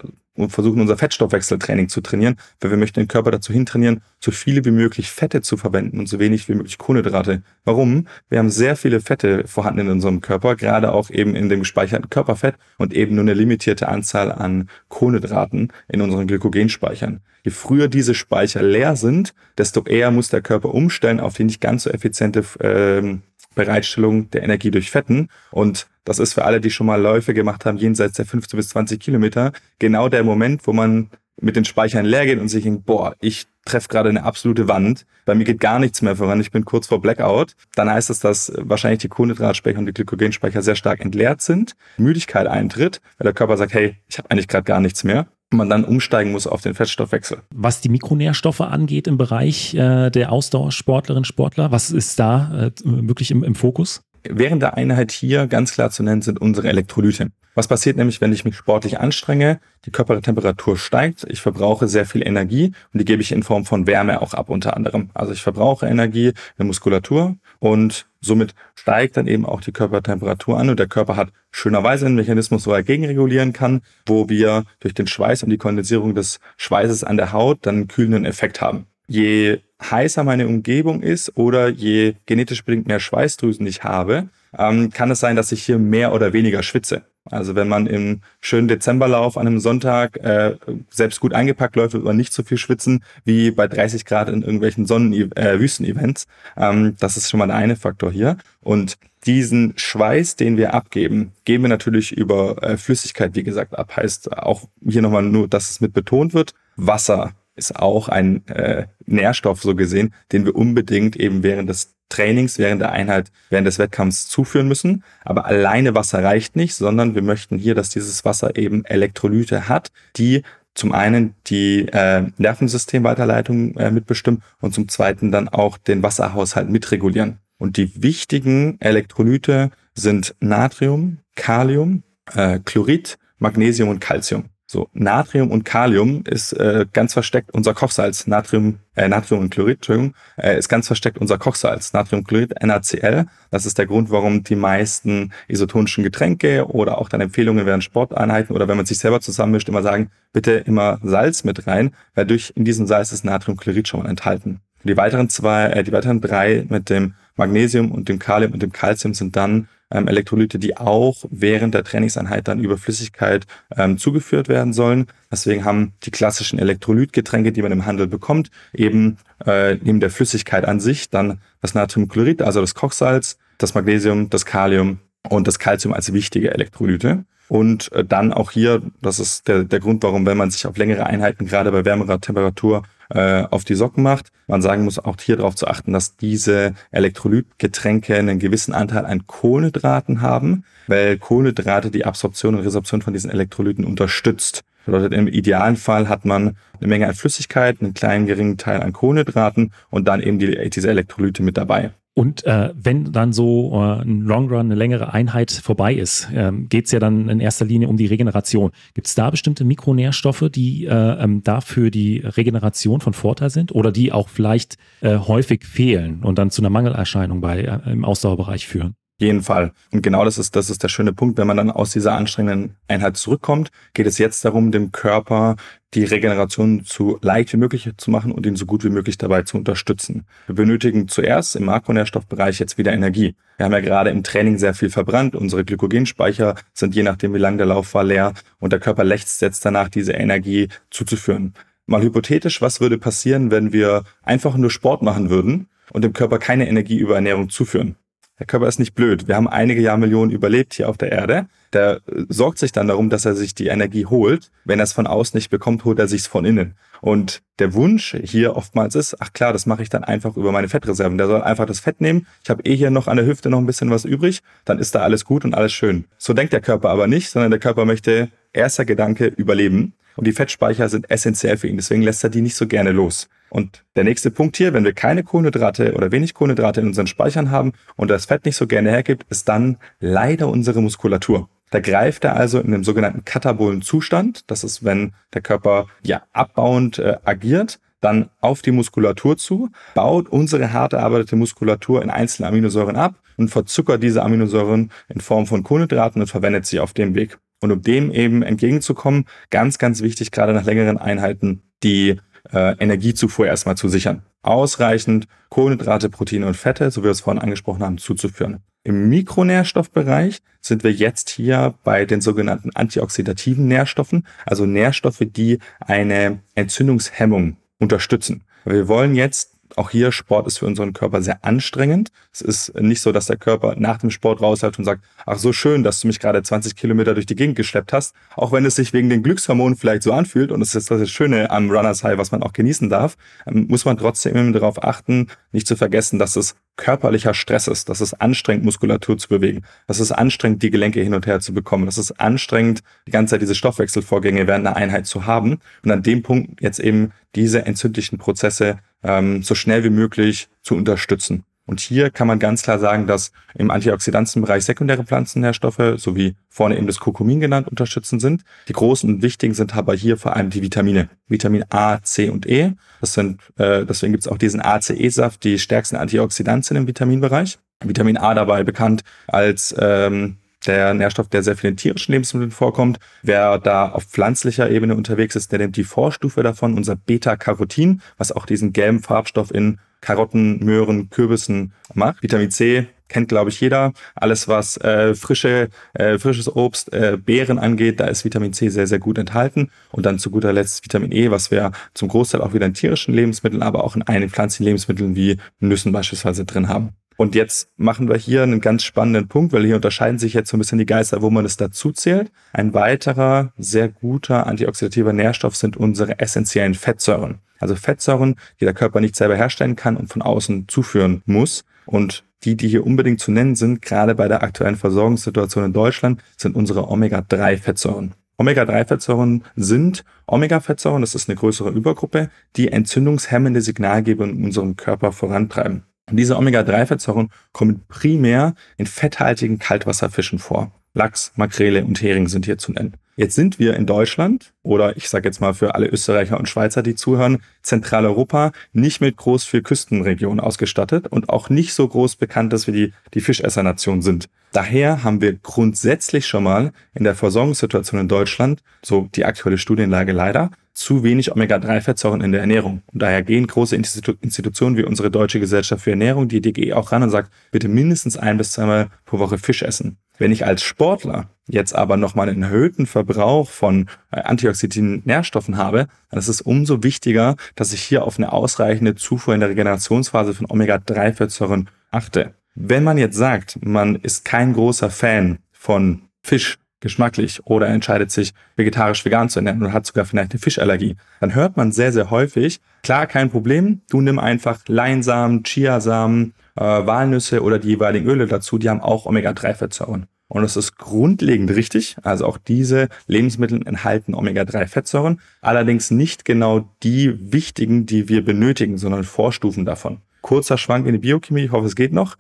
[0.48, 4.72] versuchen, unser Fettstoffwechseltraining zu trainieren, weil wir möchten den Körper dazu hintrainieren, so viele wie
[4.72, 7.42] möglich Fette zu verwenden und so wenig wie möglich Kohlenhydrate.
[7.64, 8.08] Warum?
[8.28, 12.10] Wir haben sehr viele Fette vorhanden in unserem Körper, gerade auch eben in dem gespeicherten
[12.10, 17.20] Körperfett und eben nur eine limitierte Anzahl an Kohlenhydraten in unseren Glykogenspeichern.
[17.44, 21.60] Je früher diese Speicher leer sind, desto eher muss der Körper umstellen auf die nicht
[21.60, 23.18] ganz so effiziente äh,
[23.54, 25.28] Bereitstellung der Energie durch Fetten.
[25.50, 28.68] Und das ist für alle, die schon mal Läufe gemacht haben, jenseits der 15 bis
[28.68, 32.86] 20 Kilometer, genau der Moment, wo man mit den Speichern leer geht und sich denkt,
[32.86, 36.50] boah, ich treffe gerade eine absolute Wand, bei mir geht gar nichts mehr voran, ich
[36.50, 40.76] bin kurz vor Blackout, dann heißt es, dass wahrscheinlich die Kohlenhydratspeicher und die Glykogenspeicher sehr
[40.76, 44.80] stark entleert sind, Müdigkeit eintritt, weil der Körper sagt, hey, ich habe eigentlich gerade gar
[44.80, 47.38] nichts mehr man dann umsteigen muss auf den Fettstoffwechsel.
[47.54, 53.30] Was die Mikronährstoffe angeht im Bereich äh, der Ausdauersportlerinnen Sportler, was ist da äh, wirklich
[53.30, 54.02] im, im Fokus?
[54.26, 57.28] Während der Einheit hier ganz klar zu nennen sind unsere Elektrolyte.
[57.54, 59.60] Was passiert nämlich, wenn ich mich sportlich anstrenge?
[59.84, 63.86] Die Körpertemperatur steigt, ich verbrauche sehr viel Energie und die gebe ich in Form von
[63.86, 65.10] Wärme auch ab unter anderem.
[65.14, 70.58] Also ich verbrauche Energie in der Muskulatur und somit steigt dann eben auch die Körpertemperatur
[70.58, 74.92] an und der Körper hat schönerweise einen Mechanismus, wo er gegenregulieren kann, wo wir durch
[74.92, 78.86] den Schweiß und die Kondensierung des Schweißes an der Haut dann einen kühlenden Effekt haben.
[79.06, 85.10] Je heißer meine Umgebung ist oder je genetisch bedingt mehr Schweißdrüsen ich habe, ähm, kann
[85.10, 87.06] es sein, dass ich hier mehr oder weniger schwitze.
[87.30, 90.56] Also wenn man im schönen Dezemberlauf an einem Sonntag äh,
[90.90, 94.42] selbst gut eingepackt läuft, wird man nicht so viel schwitzen wie bei 30 Grad in
[94.42, 96.26] irgendwelchen Sonnen äh, Wüstenevents.
[96.56, 98.36] Ähm, das ist schon mal der eine Faktor hier.
[98.60, 103.96] Und diesen Schweiß, den wir abgeben, geben wir natürlich über äh, Flüssigkeit, wie gesagt, ab.
[103.96, 106.52] Heißt auch hier nochmal nur, dass es mit betont wird.
[106.76, 112.58] Wasser ist auch ein äh, Nährstoff so gesehen, den wir unbedingt eben während des Trainings,
[112.58, 115.04] während der Einheit, während des Wettkampfs zuführen müssen.
[115.24, 119.90] Aber alleine Wasser reicht nicht, sondern wir möchten hier, dass dieses Wasser eben Elektrolyte hat,
[120.16, 120.42] die
[120.74, 127.38] zum einen die äh, Nervensystemweiterleitung äh, mitbestimmen und zum zweiten dann auch den Wasserhaushalt mitregulieren.
[127.58, 132.02] Und die wichtigen Elektrolyte sind Natrium, Kalium,
[132.34, 134.44] äh, Chlorid, Magnesium und Calcium.
[134.74, 138.26] So, Natrium und Kalium ist äh, ganz versteckt unser Kochsalz.
[138.26, 141.92] Natrium, äh, Natrium und Chlorid, Entschuldigung, äh, ist ganz versteckt unser Kochsalz.
[141.92, 143.26] Natriumchlorid, NaCl.
[143.52, 148.52] Das ist der Grund, warum die meisten isotonischen Getränke oder auch dann Empfehlungen während Sporteinheiten
[148.52, 152.52] oder wenn man sich selber zusammenmischt, immer sagen, bitte immer Salz mit rein, weil durch
[152.56, 154.58] in diesem Salz ist Natriumchlorid schon mal enthalten.
[154.82, 158.72] Die weiteren zwei, äh, die weiteren drei mit dem Magnesium und dem Kalium und dem
[158.72, 164.48] Calcium sind dann ähm, Elektrolyte, die auch während der Trainingseinheit dann über Flüssigkeit ähm, zugeführt
[164.48, 165.06] werden sollen.
[165.30, 170.64] Deswegen haben die klassischen Elektrolytgetränke, die man im Handel bekommt, eben äh, neben der Flüssigkeit
[170.64, 175.94] an sich dann das Natriumchlorid, also das Kochsalz, das Magnesium, das Kalium und das Calcium
[175.94, 177.24] als wichtige Elektrolyte.
[177.48, 180.76] Und äh, dann auch hier, das ist der, der Grund, warum, wenn man sich auf
[180.76, 182.82] längere Einheiten, gerade bei wärmerer Temperatur,
[183.14, 186.74] äh, auf die Socken macht, man sagen muss, auch hier darauf zu achten, dass diese
[186.90, 193.30] Elektrolytgetränke einen gewissen Anteil an Kohlenhydraten haben, weil Kohlenhydrate die Absorption und Resorption von diesen
[193.30, 194.64] Elektrolyten unterstützt.
[194.84, 198.92] Bedeutet, im idealen Fall hat man eine Menge an Flüssigkeit, einen kleinen geringen Teil an
[198.92, 201.92] Kohlenhydraten und dann eben die, diese Elektrolyte mit dabei.
[202.16, 206.68] Und äh, wenn dann so äh, ein Long Run, eine längere Einheit vorbei ist, ähm,
[206.68, 208.70] geht es ja dann in erster Linie um die Regeneration.
[208.94, 213.74] Gibt es da bestimmte Mikronährstoffe, die äh, ähm, da für die Regeneration von Vorteil sind
[213.74, 218.04] oder die auch vielleicht äh, häufig fehlen und dann zu einer Mangelerscheinung bei, äh, im
[218.04, 218.94] Ausdauerbereich führen?
[219.18, 219.72] Jeden Fall.
[219.92, 221.38] Und genau das ist, das ist der schöne Punkt.
[221.38, 225.56] Wenn man dann aus dieser anstrengenden Einheit zurückkommt, geht es jetzt darum, dem Körper
[225.94, 229.42] die Regeneration so leicht wie möglich zu machen und ihn so gut wie möglich dabei
[229.42, 230.26] zu unterstützen.
[230.46, 233.36] Wir benötigen zuerst im Makronährstoffbereich jetzt wieder Energie.
[233.56, 235.36] Wir haben ja gerade im Training sehr viel verbrannt.
[235.36, 239.40] Unsere Glykogenspeicher sind je nachdem, wie lang der Lauf war, leer und der Körper lechzt
[239.40, 241.54] jetzt danach, diese Energie zuzuführen.
[241.86, 246.38] Mal hypothetisch, was würde passieren, wenn wir einfach nur Sport machen würden und dem Körper
[246.38, 247.96] keine Energie über Ernährung zuführen?
[248.40, 249.28] Der Körper ist nicht blöd.
[249.28, 251.46] Wir haben einige Jahrmillionen überlebt hier auf der Erde.
[251.72, 254.50] Der äh, sorgt sich dann darum, dass er sich die Energie holt.
[254.64, 256.74] Wenn er es von außen nicht bekommt, holt er sich's von innen.
[257.00, 260.68] Und der Wunsch hier oftmals ist, ach klar, das mache ich dann einfach über meine
[260.68, 261.16] Fettreserven.
[261.16, 262.26] Der soll einfach das Fett nehmen.
[262.42, 264.40] Ich habe eh hier noch an der Hüfte noch ein bisschen was übrig.
[264.64, 266.06] Dann ist da alles gut und alles schön.
[266.18, 269.94] So denkt der Körper aber nicht, sondern der Körper möchte erster Gedanke überleben.
[270.16, 271.76] Und die Fettspeicher sind essentiell für ihn.
[271.76, 273.28] Deswegen lässt er die nicht so gerne los.
[273.54, 277.52] Und der nächste Punkt hier, wenn wir keine Kohlenhydrate oder wenig Kohlenhydrate in unseren Speichern
[277.52, 281.48] haben und das Fett nicht so gerne hergibt, ist dann leider unsere Muskulatur.
[281.70, 284.50] Da greift er also in dem sogenannten katabolen Zustand.
[284.50, 290.28] Das ist, wenn der Körper ja abbauend äh, agiert, dann auf die Muskulatur zu, baut
[290.28, 295.62] unsere hart erarbeitete Muskulatur in einzelne Aminosäuren ab und verzuckert diese Aminosäuren in Form von
[295.62, 297.38] Kohlenhydraten und verwendet sie auf dem Weg.
[297.60, 302.16] Und um dem eben entgegenzukommen, ganz, ganz wichtig, gerade nach längeren Einheiten, die
[302.52, 304.22] äh, Energiezufuhr erstmal zu sichern.
[304.42, 308.60] Ausreichend Kohlenhydrate, Proteine und Fette, so wie wir es vorhin angesprochen haben, zuzuführen.
[308.82, 316.40] Im Mikronährstoffbereich sind wir jetzt hier bei den sogenannten antioxidativen Nährstoffen, also Nährstoffe, die eine
[316.54, 318.44] Entzündungshemmung unterstützen.
[318.66, 322.10] Wir wollen jetzt auch hier, Sport ist für unseren Körper sehr anstrengend.
[322.32, 325.52] Es ist nicht so, dass der Körper nach dem Sport raushaut und sagt, ach so
[325.52, 328.14] schön, dass du mich gerade 20 Kilometer durch die Gegend geschleppt hast.
[328.36, 331.50] Auch wenn es sich wegen den Glückshormonen vielleicht so anfühlt und es ist das Schöne
[331.50, 335.66] am Runners High, was man auch genießen darf, ähm, muss man trotzdem darauf achten, nicht
[335.66, 340.12] zu vergessen, dass es körperlicher Stress ist, dass es anstrengend, Muskulatur zu bewegen, dass es
[340.12, 343.54] anstrengend, die Gelenke hin und her zu bekommen, dass es anstrengend, die ganze Zeit diese
[343.54, 348.78] Stoffwechselvorgänge während einer Einheit zu haben und an dem Punkt jetzt eben diese entzündlichen Prozesse
[349.02, 351.44] ähm, so schnell wie möglich zu unterstützen.
[351.66, 356.86] Und hier kann man ganz klar sagen, dass im Antioxidantienbereich sekundäre Pflanzennährstoffe sowie vorne eben
[356.86, 358.42] das Kurkumin genannt unterstützend sind.
[358.68, 361.08] Die großen und wichtigen sind aber hier vor allem die Vitamine.
[361.26, 362.72] Vitamin A, C und E.
[363.00, 367.58] Das sind, äh, deswegen gibt es auch diesen ACE-Saft, die stärksten Antioxidantien im Vitaminbereich.
[367.82, 372.98] Vitamin A dabei bekannt als ähm, der Nährstoff, der sehr viel in tierischen Lebensmitteln vorkommt.
[373.22, 378.32] Wer da auf pflanzlicher Ebene unterwegs ist, der nimmt die Vorstufe davon, unser Beta-Carotin, was
[378.32, 382.22] auch diesen gelben Farbstoff in Karotten, Möhren, Kürbissen macht.
[382.22, 383.92] Vitamin C kennt, glaube ich, jeder.
[384.14, 388.86] Alles, was äh, frische, äh, frisches Obst, äh, Beeren angeht, da ist Vitamin C sehr,
[388.86, 389.70] sehr gut enthalten.
[389.92, 393.14] Und dann zu guter Letzt Vitamin E, was wir zum Großteil auch wieder in tierischen
[393.14, 396.90] Lebensmitteln, aber auch in einigen pflanzlichen Lebensmitteln wie Nüssen beispielsweise drin haben.
[397.16, 400.56] Und jetzt machen wir hier einen ganz spannenden Punkt, weil hier unterscheiden sich jetzt so
[400.56, 402.32] ein bisschen die Geister, wo man es dazu zählt.
[402.52, 407.38] Ein weiterer sehr guter antioxidativer Nährstoff sind unsere essentiellen Fettsäuren.
[407.60, 411.64] Also Fettsäuren, die der Körper nicht selber herstellen kann und von außen zuführen muss.
[411.86, 416.22] Und die, die hier unbedingt zu nennen sind, gerade bei der aktuellen Versorgungssituation in Deutschland,
[416.36, 418.14] sind unsere Omega-3-Fettsäuren.
[418.36, 425.84] Omega-3-Fettsäuren sind Omega-Fettsäuren, das ist eine größere Übergruppe, die entzündungshemmende Signalgeber in unserem Körper vorantreiben.
[426.10, 430.72] Und diese Omega-3-Fettsäuren kommen primär in fetthaltigen Kaltwasserfischen vor.
[430.92, 432.94] Lachs, Makrele und Hering sind hier zu nennen.
[433.16, 436.82] Jetzt sind wir in Deutschland oder ich sage jetzt mal für alle Österreicher und Schweizer,
[436.82, 442.52] die zuhören, Zentraleuropa nicht mit groß viel Küstenregionen ausgestattet und auch nicht so groß bekannt,
[442.52, 444.28] dass wir die, die Fischessernation sind.
[444.52, 450.12] Daher haben wir grundsätzlich schon mal in der Versorgungssituation in Deutschland, so die aktuelle Studienlage
[450.12, 452.82] leider, zu wenig Omega-3-Fettsäuren in der Ernährung.
[452.92, 456.92] Und daher gehen große Institu Institutionen wie unsere Deutsche Gesellschaft für Ernährung, die DGE, auch
[456.92, 459.98] ran und sagt, bitte mindestens ein bis zweimal pro Woche Fisch essen.
[460.18, 465.88] Wenn ich als Sportler jetzt aber nochmal einen erhöhten Verbrauch von äh, antioxidativen Nährstoffen habe,
[466.10, 470.34] dann ist es umso wichtiger, dass ich hier auf eine ausreichende Zufuhr in der Regenerationsphase
[470.34, 472.34] von Omega-3-Fettsäuren achte.
[472.54, 478.34] Wenn man jetzt sagt, man ist kein großer Fan von Fisch, geschmacklich oder entscheidet sich
[478.56, 482.60] vegetarisch-vegan zu ernähren und hat sogar vielleicht eine Fischallergie, dann hört man sehr, sehr häufig,
[482.82, 488.58] klar, kein Problem, du nimm einfach Leinsamen, Chiasamen, äh, Walnüsse oder die jeweiligen Öle dazu,
[488.58, 490.06] die haben auch Omega-3-Fettsäuren.
[490.28, 491.96] Und das ist grundlegend richtig.
[492.02, 499.04] Also auch diese Lebensmittel enthalten Omega-3-Fettsäuren, allerdings nicht genau die wichtigen, die wir benötigen, sondern
[499.04, 500.02] Vorstufen davon.
[500.20, 502.16] Kurzer Schwank in die Biochemie, ich hoffe, es geht noch.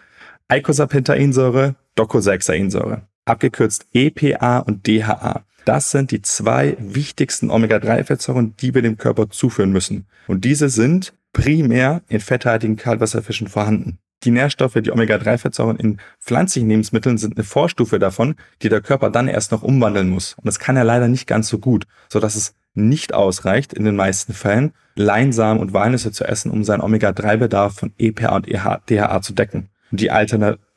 [0.48, 5.44] Eicosapentaensäure, Docosahexaensäure, abgekürzt EPA und DHA.
[5.64, 10.06] Das sind die zwei wichtigsten Omega-3-Fettsäuren, die wir dem Körper zuführen müssen.
[10.26, 13.98] Und diese sind primär in fetthaltigen Kaltwasserfischen vorhanden.
[14.24, 19.28] Die Nährstoffe, die Omega-3-Fettsäuren in pflanzlichen Lebensmitteln sind eine Vorstufe davon, die der Körper dann
[19.28, 20.34] erst noch umwandeln muss.
[20.34, 23.96] Und das kann er leider nicht ganz so gut, sodass es nicht ausreicht, in den
[23.96, 29.32] meisten Fällen Leinsamen und Walnüsse zu essen, um seinen Omega-3-Bedarf von EPA und DHA zu
[29.32, 29.68] decken.
[29.90, 30.10] Und die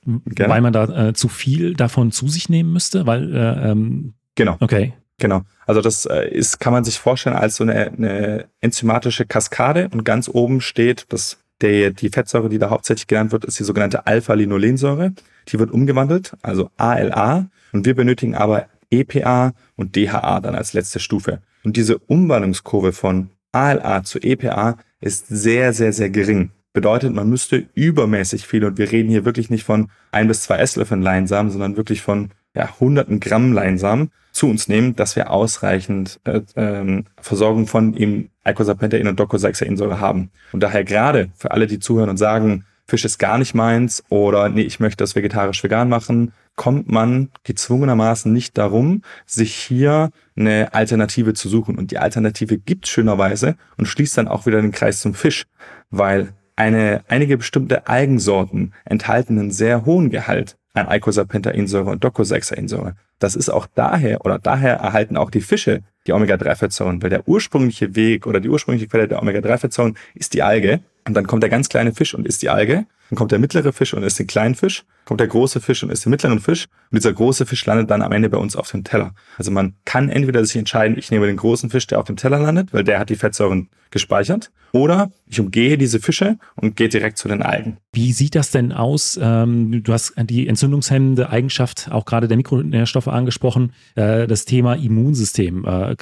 [0.08, 4.14] Alternative weil man da äh, zu viel davon zu sich nehmen müsste, weil äh, ähm,
[4.36, 4.58] genau.
[4.60, 4.94] Okay.
[5.20, 5.42] Genau.
[5.66, 10.04] Also das äh, ist, kann man sich vorstellen als so eine, eine enzymatische Kaskade und
[10.04, 14.06] ganz oben steht, dass der, die Fettsäure, die da hauptsächlich genannt wird, ist die sogenannte
[14.06, 15.14] Alpha-Linolensäure.
[15.48, 17.50] Die wird umgewandelt, also ALA.
[17.74, 21.42] Und wir benötigen aber EPA und DHA dann als letzte Stufe.
[21.64, 26.52] Und diese Umwandlungskurve von ALA zu EPA ist sehr, sehr, sehr gering.
[26.78, 30.58] Bedeutet, man müsste übermäßig viel, und wir reden hier wirklich nicht von ein bis zwei
[30.58, 36.20] Esslöffeln Leinsamen, sondern wirklich von ja, hunderten Gramm Leinsamen zu uns nehmen, dass wir ausreichend
[36.26, 40.30] äh, ähm, Versorgung von eben Eicosapentaen und Docosahexaensäure haben.
[40.52, 44.48] Und daher gerade für alle, die zuhören und sagen, Fisch ist gar nicht meins oder
[44.48, 50.76] nee, ich möchte das vegetarisch vegan machen, kommt man gezwungenermaßen nicht darum, sich hier eine
[50.76, 51.76] Alternative zu suchen.
[51.76, 55.48] Und die Alternative gibt schönerweise und schließt dann auch wieder den Kreis zum Fisch,
[55.90, 62.96] weil eine, einige bestimmte Algensorten enthalten einen sehr hohen Gehalt an Eicosapentaensäure und Docosahexaensäure.
[63.20, 67.96] Das ist auch daher oder daher erhalten auch die Fische die Omega-3-Fettsäuren, weil der ursprüngliche
[67.96, 70.80] Weg oder die ursprüngliche Quelle der Omega-3-Fettsäuren ist die Alge.
[71.06, 72.86] Und dann kommt der ganz kleine Fisch und isst die Alge.
[73.10, 74.84] Dann kommt der mittlere Fisch und isst den kleinen Fisch.
[75.08, 76.66] Kommt der große Fisch und isst den mittleren Fisch.
[76.92, 79.14] Und dieser große Fisch landet dann am Ende bei uns auf dem Teller.
[79.38, 82.40] Also man kann entweder sich entscheiden, ich nehme den großen Fisch, der auf dem Teller
[82.40, 84.52] landet, weil der hat die Fettsäuren gespeichert.
[84.74, 87.78] Oder ich umgehe diese Fische und gehe direkt zu den Algen.
[87.94, 89.18] Wie sieht das denn aus?
[89.22, 95.66] Ähm, du hast die entzündungshemmende Eigenschaft auch gerade der Mikronährstoffe angesprochen, äh, das Thema Immunsystem.
[95.66, 95.96] Äh,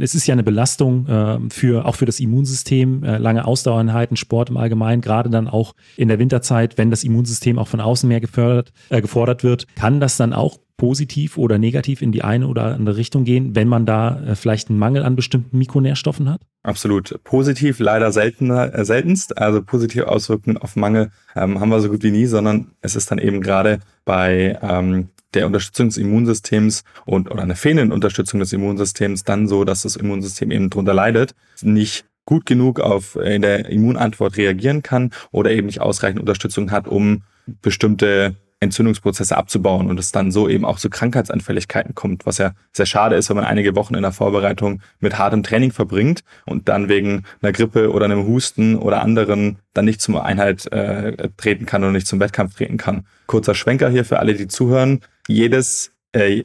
[0.00, 4.56] es ist ja eine Belastung äh, für auch für das Immunsystem, lange Ausdauereinheiten, Sport im
[4.56, 8.72] Allgemeinen, gerade dann auch in der Winterzeit, wenn das Immunsystem auch von außen mehr gefördert,
[8.88, 13.22] gefordert wird, kann das dann auch positiv oder negativ in die eine oder andere Richtung
[13.22, 16.40] gehen, wenn man da äh, vielleicht einen Mangel an bestimmten Mikronährstoffen hat?
[16.64, 17.22] Absolut.
[17.22, 19.38] Positiv leider seltener, äh, seltenst.
[19.38, 23.12] Also positive Auswirkungen auf Mangel ähm, haben wir so gut wie nie, sondern es ist
[23.12, 28.52] dann eben gerade bei ähm, der Unterstützung des Immunsystems und oder einer fehlenden Unterstützung des
[28.52, 33.42] Immunsystems dann so, dass das Immunsystem eben drunter leidet, nicht gut genug auf äh, in
[33.42, 39.98] der Immunantwort reagieren kann oder eben nicht ausreichend Unterstützung hat, um bestimmte Entzündungsprozesse abzubauen und
[39.98, 43.44] es dann so eben auch zu Krankheitsanfälligkeiten kommt, was ja sehr schade ist, wenn man
[43.44, 48.04] einige Wochen in der Vorbereitung mit hartem Training verbringt und dann wegen einer Grippe oder
[48.04, 52.54] einem Husten oder anderen dann nicht zum Einheit äh, treten kann oder nicht zum Wettkampf
[52.54, 53.04] treten kann.
[53.26, 55.00] Kurzer Schwenker hier für alle, die zuhören.
[55.26, 56.42] Jedes äh,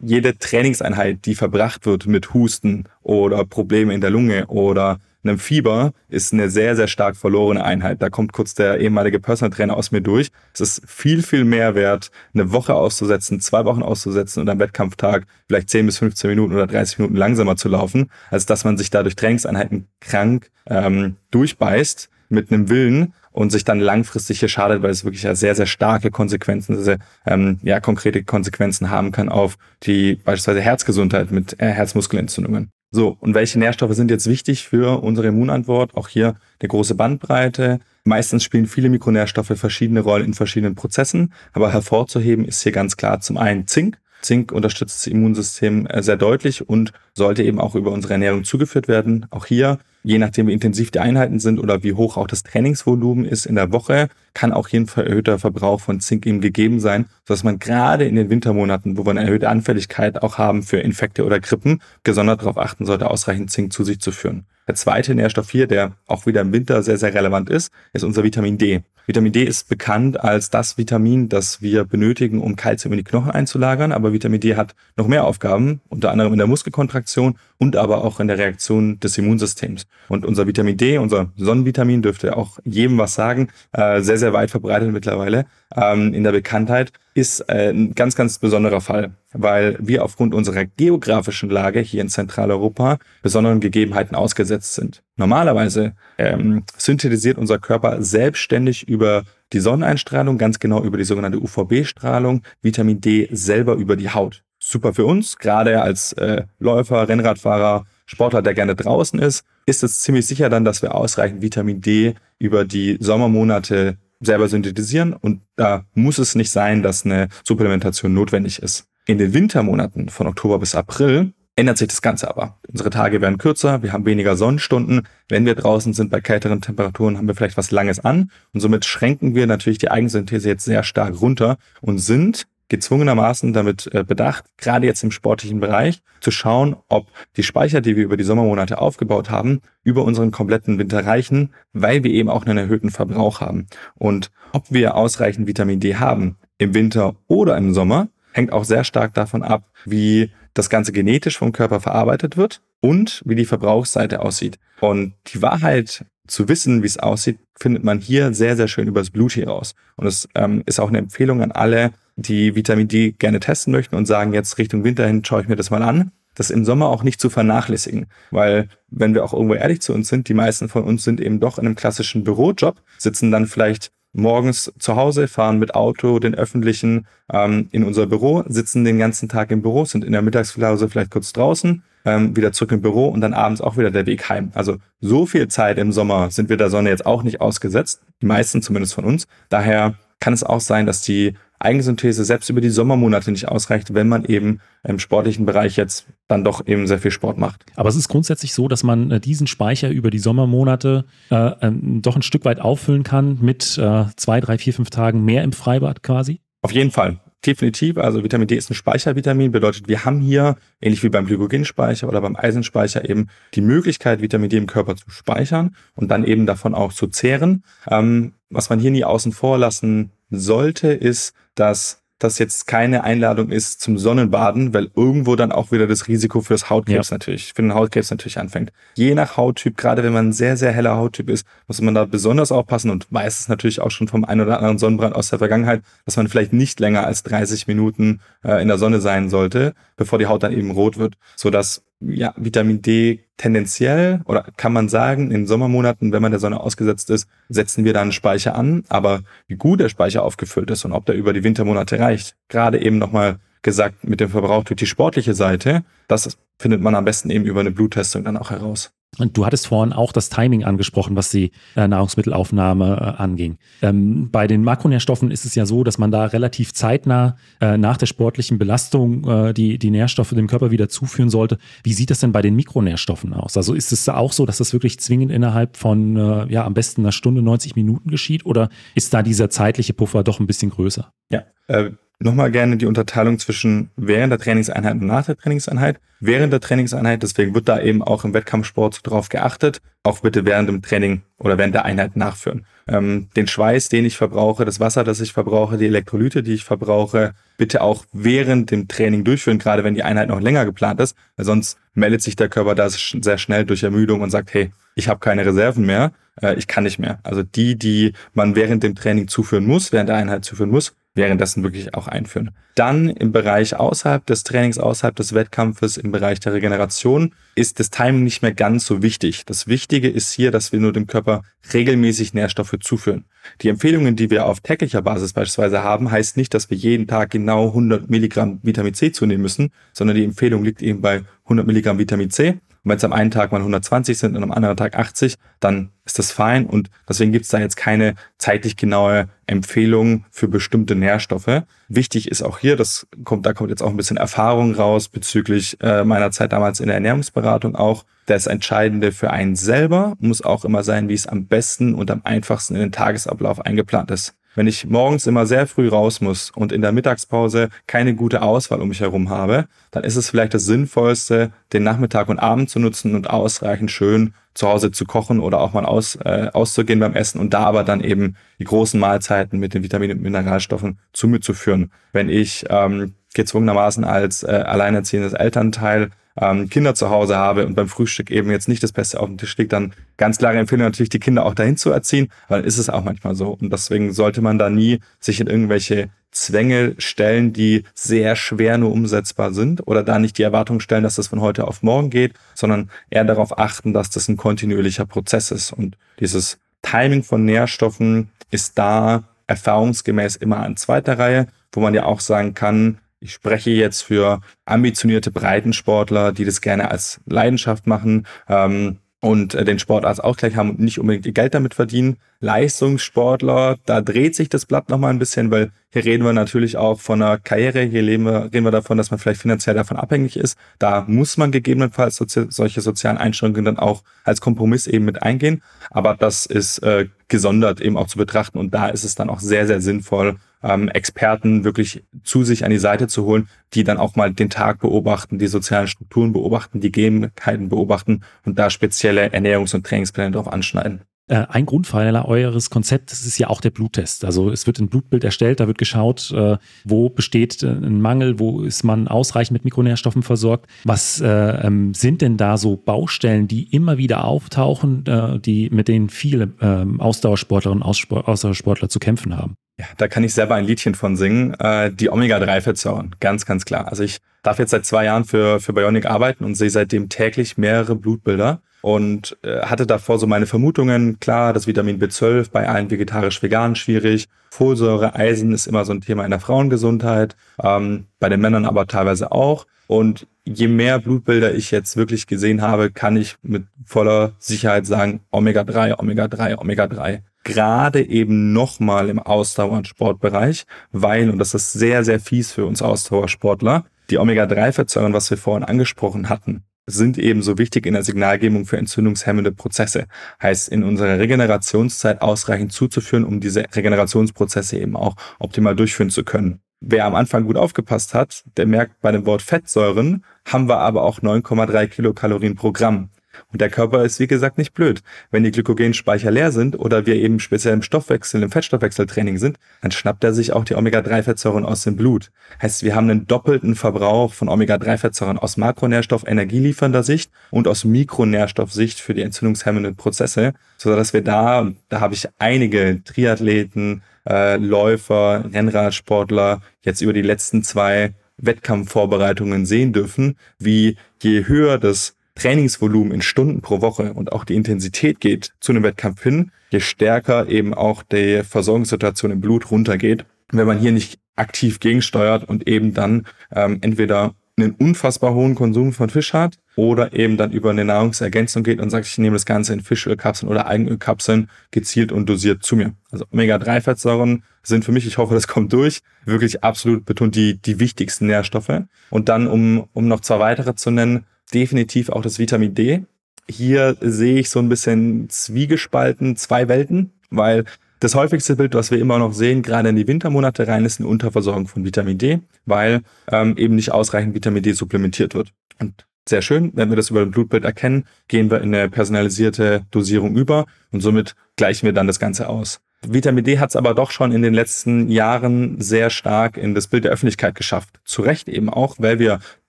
[0.00, 5.92] jede Trainingseinheit, die verbracht wird mit Husten oder Probleme in der Lunge oder einem Fieber
[6.08, 8.00] ist eine sehr, sehr stark verlorene Einheit.
[8.02, 10.28] Da kommt kurz der ehemalige Personal Trainer aus mir durch.
[10.54, 15.26] Es ist viel, viel mehr wert, eine Woche auszusetzen, zwei Wochen auszusetzen und am Wettkampftag
[15.46, 18.90] vielleicht 10 bis 15 Minuten oder 30 Minuten langsamer zu laufen, als dass man sich
[18.90, 24.90] dadurch Trainingseinheiten krank ähm, durchbeißt mit einem Willen und sich dann langfristig hier schadet, weil
[24.90, 29.58] es wirklich ja sehr, sehr starke Konsequenzen, sehr, ähm, ja, konkrete Konsequenzen haben kann auf
[29.84, 32.70] die beispielsweise Herzgesundheit mit äh, Herzmuskelentzündungen.
[32.90, 35.94] So, und welche Nährstoffe sind jetzt wichtig für unsere Immunantwort?
[35.94, 37.80] Auch hier eine große Bandbreite.
[38.04, 43.20] Meistens spielen viele Mikronährstoffe verschiedene Rollen in verschiedenen Prozessen, aber hervorzuheben ist hier ganz klar
[43.20, 43.98] zum einen Zink.
[44.22, 48.88] Zink unterstützt das Immunsystem äh, sehr deutlich und sollte eben auch über unsere Ernährung zugeführt
[48.88, 49.26] werden.
[49.30, 53.26] Auch hier je nachdem, wie intensiv die Einheiten sind oder wie hoch auch das Trainingsvolumen
[53.26, 57.04] ist in der Woche, kann auch hier ein erhöhter Verbrauch von Zink eben gegeben sein,
[57.26, 61.26] sodass man gerade in den Wintermonaten, wo wir eine erhöhte Anfälligkeit auch haben für Infekte
[61.26, 64.46] oder Grippen, gesondert darauf achten sollte, ausreichend Zink zu sich zu führen.
[64.68, 68.22] Der zweite Nährstoff hier, der auch wieder im Winter sehr, sehr relevant ist, ist unser
[68.22, 68.82] Vitamin D.
[69.06, 73.30] Vitamin D ist bekannt als das Vitamin, das wir benötigen, um Kalzium in die Knochen
[73.30, 73.92] einzulagern.
[73.92, 78.20] Aber Vitamin D hat noch mehr Aufgaben, unter anderem in der Muskelkontraktion und aber auch
[78.20, 79.86] in der Reaktion des Immunsystems.
[80.08, 84.50] Und unser Vitamin D, unser Sonnenvitamin, dürfte auch jedem was sagen, äh, sehr, sehr weit
[84.50, 90.04] verbreitet mittlerweile ähm, in der Bekanntheit, ist äh, ein ganz, ganz besonderer Fall, weil wir
[90.04, 95.02] aufgrund unserer geografischen Lage hier in Zentraleuropa besonderen Gegebenheiten ausgesetzt sind.
[95.16, 102.42] Normalerweise ähm, synthetisiert unser Körper selbstständig über die Sonneneinstrahlung, ganz genau über die sogenannte UVB-Strahlung,
[102.62, 104.44] Vitamin D selber über die Haut.
[104.60, 110.02] Super für uns, gerade als äh, Läufer, Rennradfahrer, Sportler, der gerne draußen ist, ist es
[110.02, 115.84] ziemlich sicher dann, dass wir ausreichend Vitamin D über die Sommermonate selber synthetisieren und da
[115.94, 118.86] muss es nicht sein, dass eine Supplementation notwendig ist.
[119.06, 122.58] In den Wintermonaten von Oktober bis April ändert sich das Ganze aber.
[122.70, 125.08] Unsere Tage werden kürzer, wir haben weniger Sonnenstunden.
[125.28, 128.84] Wenn wir draußen sind bei kälteren Temperaturen, haben wir vielleicht was Langes an und somit
[128.84, 134.44] schränken wir natürlich die Eigensynthese jetzt sehr stark runter und sind gezwungenermaßen damit äh, bedacht,
[134.56, 138.78] gerade jetzt im sportlichen Bereich, zu schauen, ob die Speicher, die wir über die Sommermonate
[138.78, 143.66] aufgebaut haben, über unseren kompletten Winter reichen, weil wir eben auch einen erhöhten Verbrauch haben.
[143.94, 148.84] Und ob wir ausreichend Vitamin D haben im Winter oder im Sommer, hängt auch sehr
[148.84, 154.20] stark davon ab, wie das Ganze genetisch vom Körper verarbeitet wird und wie die Verbrauchsseite
[154.20, 154.58] aussieht.
[154.80, 159.10] Und die Wahrheit zu wissen, wie es aussieht, findet man hier sehr, sehr schön übers
[159.10, 159.74] Blut hier raus.
[159.96, 163.94] Und es ähm, ist auch eine Empfehlung an alle, die Vitamin D gerne testen möchten
[163.94, 166.86] und sagen, jetzt Richtung Winter hin schaue ich mir das mal an, das im Sommer
[166.86, 168.06] auch nicht zu vernachlässigen.
[168.30, 171.38] Weil, wenn wir auch irgendwo ehrlich zu uns sind, die meisten von uns sind eben
[171.38, 176.34] doch in einem klassischen Bürojob, sitzen dann vielleicht morgens zu Hause, fahren mit Auto den
[176.34, 180.88] öffentlichen ähm, in unser Büro, sitzen den ganzen Tag im Büro, sind in der Mittagspause
[180.88, 184.28] vielleicht kurz draußen, ähm, wieder zurück im Büro und dann abends auch wieder der Weg
[184.28, 184.50] heim.
[184.54, 188.26] Also so viel Zeit im Sommer sind wir der Sonne jetzt auch nicht ausgesetzt, die
[188.26, 189.28] meisten zumindest von uns.
[189.50, 194.08] Daher kann es auch sein, dass die Eigensynthese selbst über die Sommermonate nicht ausreicht, wenn
[194.08, 197.64] man eben im sportlichen Bereich jetzt dann doch eben sehr viel Sport macht.
[197.76, 202.02] Aber es ist grundsätzlich so, dass man äh, diesen Speicher über die Sommermonate äh, ähm,
[202.02, 205.52] doch ein Stück weit auffüllen kann mit äh, zwei, drei, vier, fünf Tagen mehr im
[205.52, 206.40] Freibad quasi?
[206.62, 207.20] Auf jeden Fall.
[207.46, 212.08] Definitiv, also Vitamin D ist ein Speichervitamin, bedeutet, wir haben hier, ähnlich wie beim Glykogenspeicher
[212.08, 216.46] oder beim Eisenspeicher, eben die Möglichkeit, Vitamin D im Körper zu speichern und dann eben
[216.46, 217.62] davon auch zu zehren.
[217.88, 223.50] Ähm, was man hier nie außen vor lassen sollte, ist, dass das jetzt keine Einladung
[223.50, 227.14] ist zum Sonnenbaden, weil irgendwo dann auch wieder das Risiko für das Hautkrebs ja.
[227.14, 228.72] natürlich, für den Hautkrebs natürlich anfängt.
[228.94, 232.04] Je nach Hauttyp, gerade wenn man ein sehr, sehr heller Hauttyp ist, muss man da
[232.04, 235.38] besonders aufpassen und weiß es natürlich auch schon vom einen oder anderen Sonnenbrand aus der
[235.38, 239.74] Vergangenheit, dass man vielleicht nicht länger als 30 Minuten äh, in der Sonne sein sollte,
[239.96, 244.72] bevor die Haut dann eben rot wird, so dass ja, Vitamin D tendenziell oder kann
[244.72, 248.54] man sagen, in Sommermonaten, wenn man der Sonne ausgesetzt ist, setzen wir da einen Speicher
[248.54, 248.84] an.
[248.88, 252.80] Aber wie gut der Speicher aufgefüllt ist und ob der über die Wintermonate reicht, gerade
[252.80, 257.30] eben nochmal gesagt mit dem Verbrauch durch die sportliche Seite, das findet man am besten
[257.30, 258.90] eben über eine Bluttestung dann auch heraus.
[259.16, 263.56] Und du hattest vorhin auch das Timing angesprochen, was die äh, Nahrungsmittelaufnahme äh, anging.
[263.80, 267.96] Ähm, bei den Makronährstoffen ist es ja so, dass man da relativ zeitnah äh, nach
[267.96, 271.58] der sportlichen Belastung äh, die, die Nährstoffe dem Körper wieder zuführen sollte.
[271.82, 273.56] Wie sieht das denn bei den Mikronährstoffen aus?
[273.56, 277.00] Also ist es auch so, dass das wirklich zwingend innerhalb von äh, ja am besten
[277.00, 281.12] einer Stunde 90 Minuten geschieht oder ist da dieser zeitliche Puffer doch ein bisschen größer?
[281.32, 286.00] Ja, äh, nochmal gerne die Unterteilung zwischen während der Trainingseinheit und nach der Trainingseinheit.
[286.20, 290.68] Während der Trainingseinheit, deswegen wird da eben auch im Wettkampfsport drauf geachtet, auch bitte während
[290.68, 292.66] dem Training oder während der Einheit nachführen.
[292.88, 296.64] Ähm, den Schweiß, den ich verbrauche, das Wasser, das ich verbrauche, die Elektrolyte, die ich
[296.64, 301.14] verbrauche, bitte auch während dem Training durchführen, gerade wenn die Einheit noch länger geplant ist,
[301.36, 305.08] weil sonst meldet sich der Körper da sehr schnell durch Ermüdung und sagt, hey, ich
[305.08, 307.20] habe keine Reserven mehr, äh, ich kann nicht mehr.
[307.22, 311.62] Also die, die man während dem Training zuführen muss, während der Einheit zuführen muss, währenddessen
[311.62, 312.52] wirklich auch einführen.
[312.74, 317.90] Dann im Bereich außerhalb des Trainings, außerhalb des Wettkampfes, im Bereich der Regeneration ist das
[317.90, 319.44] Timing nicht mehr ganz so wichtig.
[319.44, 321.42] Das Wichtige ist hier, dass wir nur dem Körper
[321.74, 323.24] regelmäßig Nährstoffe zuführen.
[323.62, 327.30] Die Empfehlungen, die wir auf täglicher Basis beispielsweise haben, heißt nicht, dass wir jeden Tag
[327.30, 331.98] genau 100 Milligramm Vitamin C zunehmen müssen, sondern die Empfehlung liegt eben bei 100 Milligramm
[331.98, 334.96] Vitamin C und wenn es am einen Tag mal 120 sind und am anderen Tag
[334.96, 336.64] 80, dann ist das fein.
[336.66, 341.64] Und deswegen gibt es da jetzt keine zeitlich genaue Empfehlung für bestimmte Nährstoffe.
[341.88, 345.76] Wichtig ist auch hier, das kommt, da kommt jetzt auch ein bisschen Erfahrung raus bezüglich
[345.82, 348.04] äh, meiner Zeit damals in der Ernährungsberatung auch.
[348.26, 352.20] Das Entscheidende für einen selber muss auch immer sein, wie es am besten und am
[352.24, 354.37] einfachsten in den Tagesablauf eingeplant ist.
[354.58, 358.82] Wenn ich morgens immer sehr früh raus muss und in der Mittagspause keine gute Auswahl
[358.82, 362.80] um mich herum habe, dann ist es vielleicht das Sinnvollste, den Nachmittag und Abend zu
[362.80, 367.14] nutzen und ausreichend schön zu Hause zu kochen oder auch mal aus, äh, auszugehen beim
[367.14, 371.28] Essen und da aber dann eben die großen Mahlzeiten mit den Vitaminen und Mineralstoffen zu
[371.28, 371.92] mir zu führen.
[372.12, 377.88] Wenn ich ähm, gezwungenermaßen als äh, alleinerziehendes Elternteil ähm, Kinder zu Hause habe und beim
[377.88, 381.10] Frühstück eben jetzt nicht das Beste auf dem Tisch liegt, dann ganz klare Empfehlung natürlich,
[381.10, 383.56] die Kinder auch dahin zu erziehen, weil ist es auch manchmal so.
[383.60, 388.92] Und deswegen sollte man da nie sich in irgendwelche Zwänge stellen, die sehr schwer nur
[388.92, 392.34] umsetzbar sind oder da nicht die Erwartung stellen, dass das von heute auf morgen geht,
[392.54, 395.72] sondern eher darauf achten, dass das ein kontinuierlicher Prozess ist.
[395.72, 402.04] Und dieses Timing von Nährstoffen ist da erfahrungsgemäß immer an zweiter Reihe, wo man ja
[402.04, 408.26] auch sagen kann, ich spreche jetzt für ambitionierte Breitensportler, die das gerne als Leidenschaft machen.
[408.48, 412.18] Ähm, und äh, den Sport als Ausgleich haben und nicht unbedingt ihr Geld damit verdienen.
[412.40, 417.00] Leistungssportler, da dreht sich das Blatt nochmal ein bisschen, weil hier reden wir natürlich auch
[417.00, 420.36] von einer Karriere, hier reden wir, reden wir davon, dass man vielleicht finanziell davon abhängig
[420.36, 420.56] ist.
[420.78, 425.62] Da muss man gegebenenfalls sozi solche sozialen Einschränkungen dann auch als Kompromiss eben mit eingehen.
[425.90, 429.40] Aber das ist äh, gesondert eben auch zu betrachten und da ist es dann auch
[429.40, 433.98] sehr, sehr sinnvoll, ähm, Experten wirklich zu sich an die Seite zu holen, die dann
[433.98, 439.28] auch mal den Tag beobachten, die sozialen Strukturen beobachten, die Gegebenheiten beobachten und da spezielle
[439.32, 441.02] Ernährungs- und Trainingspläne drauf anschneiden.
[441.28, 444.24] Äh, ein Grundpfeiler eures Konzepts ist ja auch der Bluttest.
[444.24, 448.38] Also es wird ein Blutbild erstellt, da wird geschaut, äh, wo besteht äh, ein Mangel,
[448.38, 450.66] wo ist man ausreichend mit Mikronährstoffen versorgt.
[450.84, 455.04] Was ähm, sind denn da so Baustellen, die immer wieder auftauchen,
[455.44, 459.56] die, mit denen viele ähm, Ausdauersportlerinnen und Ausdauersportler zu kämpfen haben?
[459.78, 461.56] Ja, da kann ich selber ein Liedchen von singen.
[461.92, 463.88] die Omega-3-Fettsäuren, ganz, ganz klar.
[463.88, 467.58] Also ich darf jetzt seit zwei Jahren für, für Bionic arbeiten und sehe seitdem täglich
[467.58, 471.18] mehrere Blutbilder und äh, hatte davor so meine Vermutungen.
[471.20, 474.28] Klar, das Vitamin B12 bei allen vegetarisch-veganen schwierig.
[474.50, 478.86] Folsäure, Eisen ist immer so ein Thema in der Frauengesundheit, ähm, bei den Männern aber
[478.86, 479.66] teilweise auch.
[479.86, 485.20] Und je mehr Blutbilder ich jetzt wirklich gesehen habe, kann ich mit voller Sicherheit sagen,
[485.30, 487.20] Omega-3, Omega-3, Omega-3.
[487.48, 492.66] Gerade eben nochmal im Ausdauer- und Sportbereich, weil, und das ist sehr, sehr fies für
[492.66, 498.64] uns Ausdauersportler, die Omega-3-Fettsäuren, was wir vorhin angesprochen hatten, sind ebenso wichtig in der Signalgebung
[498.64, 500.06] für entzündungshemmende Prozesse.
[500.42, 506.60] Heißt, in unserer Regenerationszeit ausreichend zuzuführen, um diese Regenerationsprozesse eben auch optimal durchführen zu können.
[506.80, 511.02] Wer am Anfang gut aufgepasst hat, der merkt, bei dem Wort Fettsäuren haben wir aber
[511.02, 513.10] auch 9,3 Kilokalorien pro Gramm.
[513.52, 515.02] Und der Körper ist, wie gesagt, nicht blöd.
[515.30, 519.90] Wenn die Glykogenspeicher leer sind oder wir eben speziell im Stoffwechsel, im Fettstoffwechseltraining sind, dann
[519.90, 522.30] schnappt er sich auch die Omega-3-Fettsäuren aus dem Blut.
[522.60, 529.00] Heißt, wir haben einen doppelten Verbrauch von Omega-3-Fettsäuren aus Makronährstoff energieliefernder Sicht und aus Mikronährstoffsicht
[529.00, 535.44] für die entzündungshemmenden Prozesse, so dass wir da, da habe ich einige Triathleten, äh, Läufer,
[535.52, 543.22] Rennradsportler jetzt über die letzten zwei Wettkampfvorbereitungen sehen dürfen, wie je höher das Trainingsvolumen in
[543.22, 547.74] Stunden pro Woche und auch die Intensität geht zu einem Wettkampf hin, je stärker eben
[547.74, 550.24] auch die Versorgungssituation im Blut runtergeht.
[550.50, 555.92] Wenn man hier nicht aktiv gegensteuert und eben dann ähm, entweder einen unfassbar hohen Konsum
[555.92, 559.46] von Fisch hat oder eben dann über eine Nahrungsergänzung geht und sagt, ich nehme das
[559.46, 562.94] Ganze in Fischölkapseln oder Eigenölkapseln gezielt und dosiert zu mir.
[563.10, 567.78] Also Omega-3-Fettsäuren sind für mich, ich hoffe, das kommt durch, wirklich absolut betont die, die
[567.78, 568.82] wichtigsten Nährstoffe.
[569.10, 571.24] Und dann, um, um noch zwei weitere zu nennen,
[571.54, 573.04] definitiv auch das Vitamin D.
[573.48, 577.64] Hier sehe ich so ein bisschen zwiegespalten, zwei Welten, weil
[578.00, 581.08] das häufigste Bild, was wir immer noch sehen, gerade in die Wintermonate rein, ist eine
[581.08, 585.52] Unterversorgung von Vitamin D, weil ähm, eben nicht ausreichend Vitamin D supplementiert wird.
[585.80, 589.86] Und sehr schön, wenn wir das über ein Blutbild erkennen, gehen wir in eine personalisierte
[589.90, 592.80] Dosierung über und somit gleichen wir dann das Ganze aus.
[593.06, 596.88] Vitamin D hat es aber doch schon in den letzten Jahren sehr stark in das
[596.88, 598.00] Bild der Öffentlichkeit geschafft.
[598.04, 599.38] Zu Recht eben auch, weil wir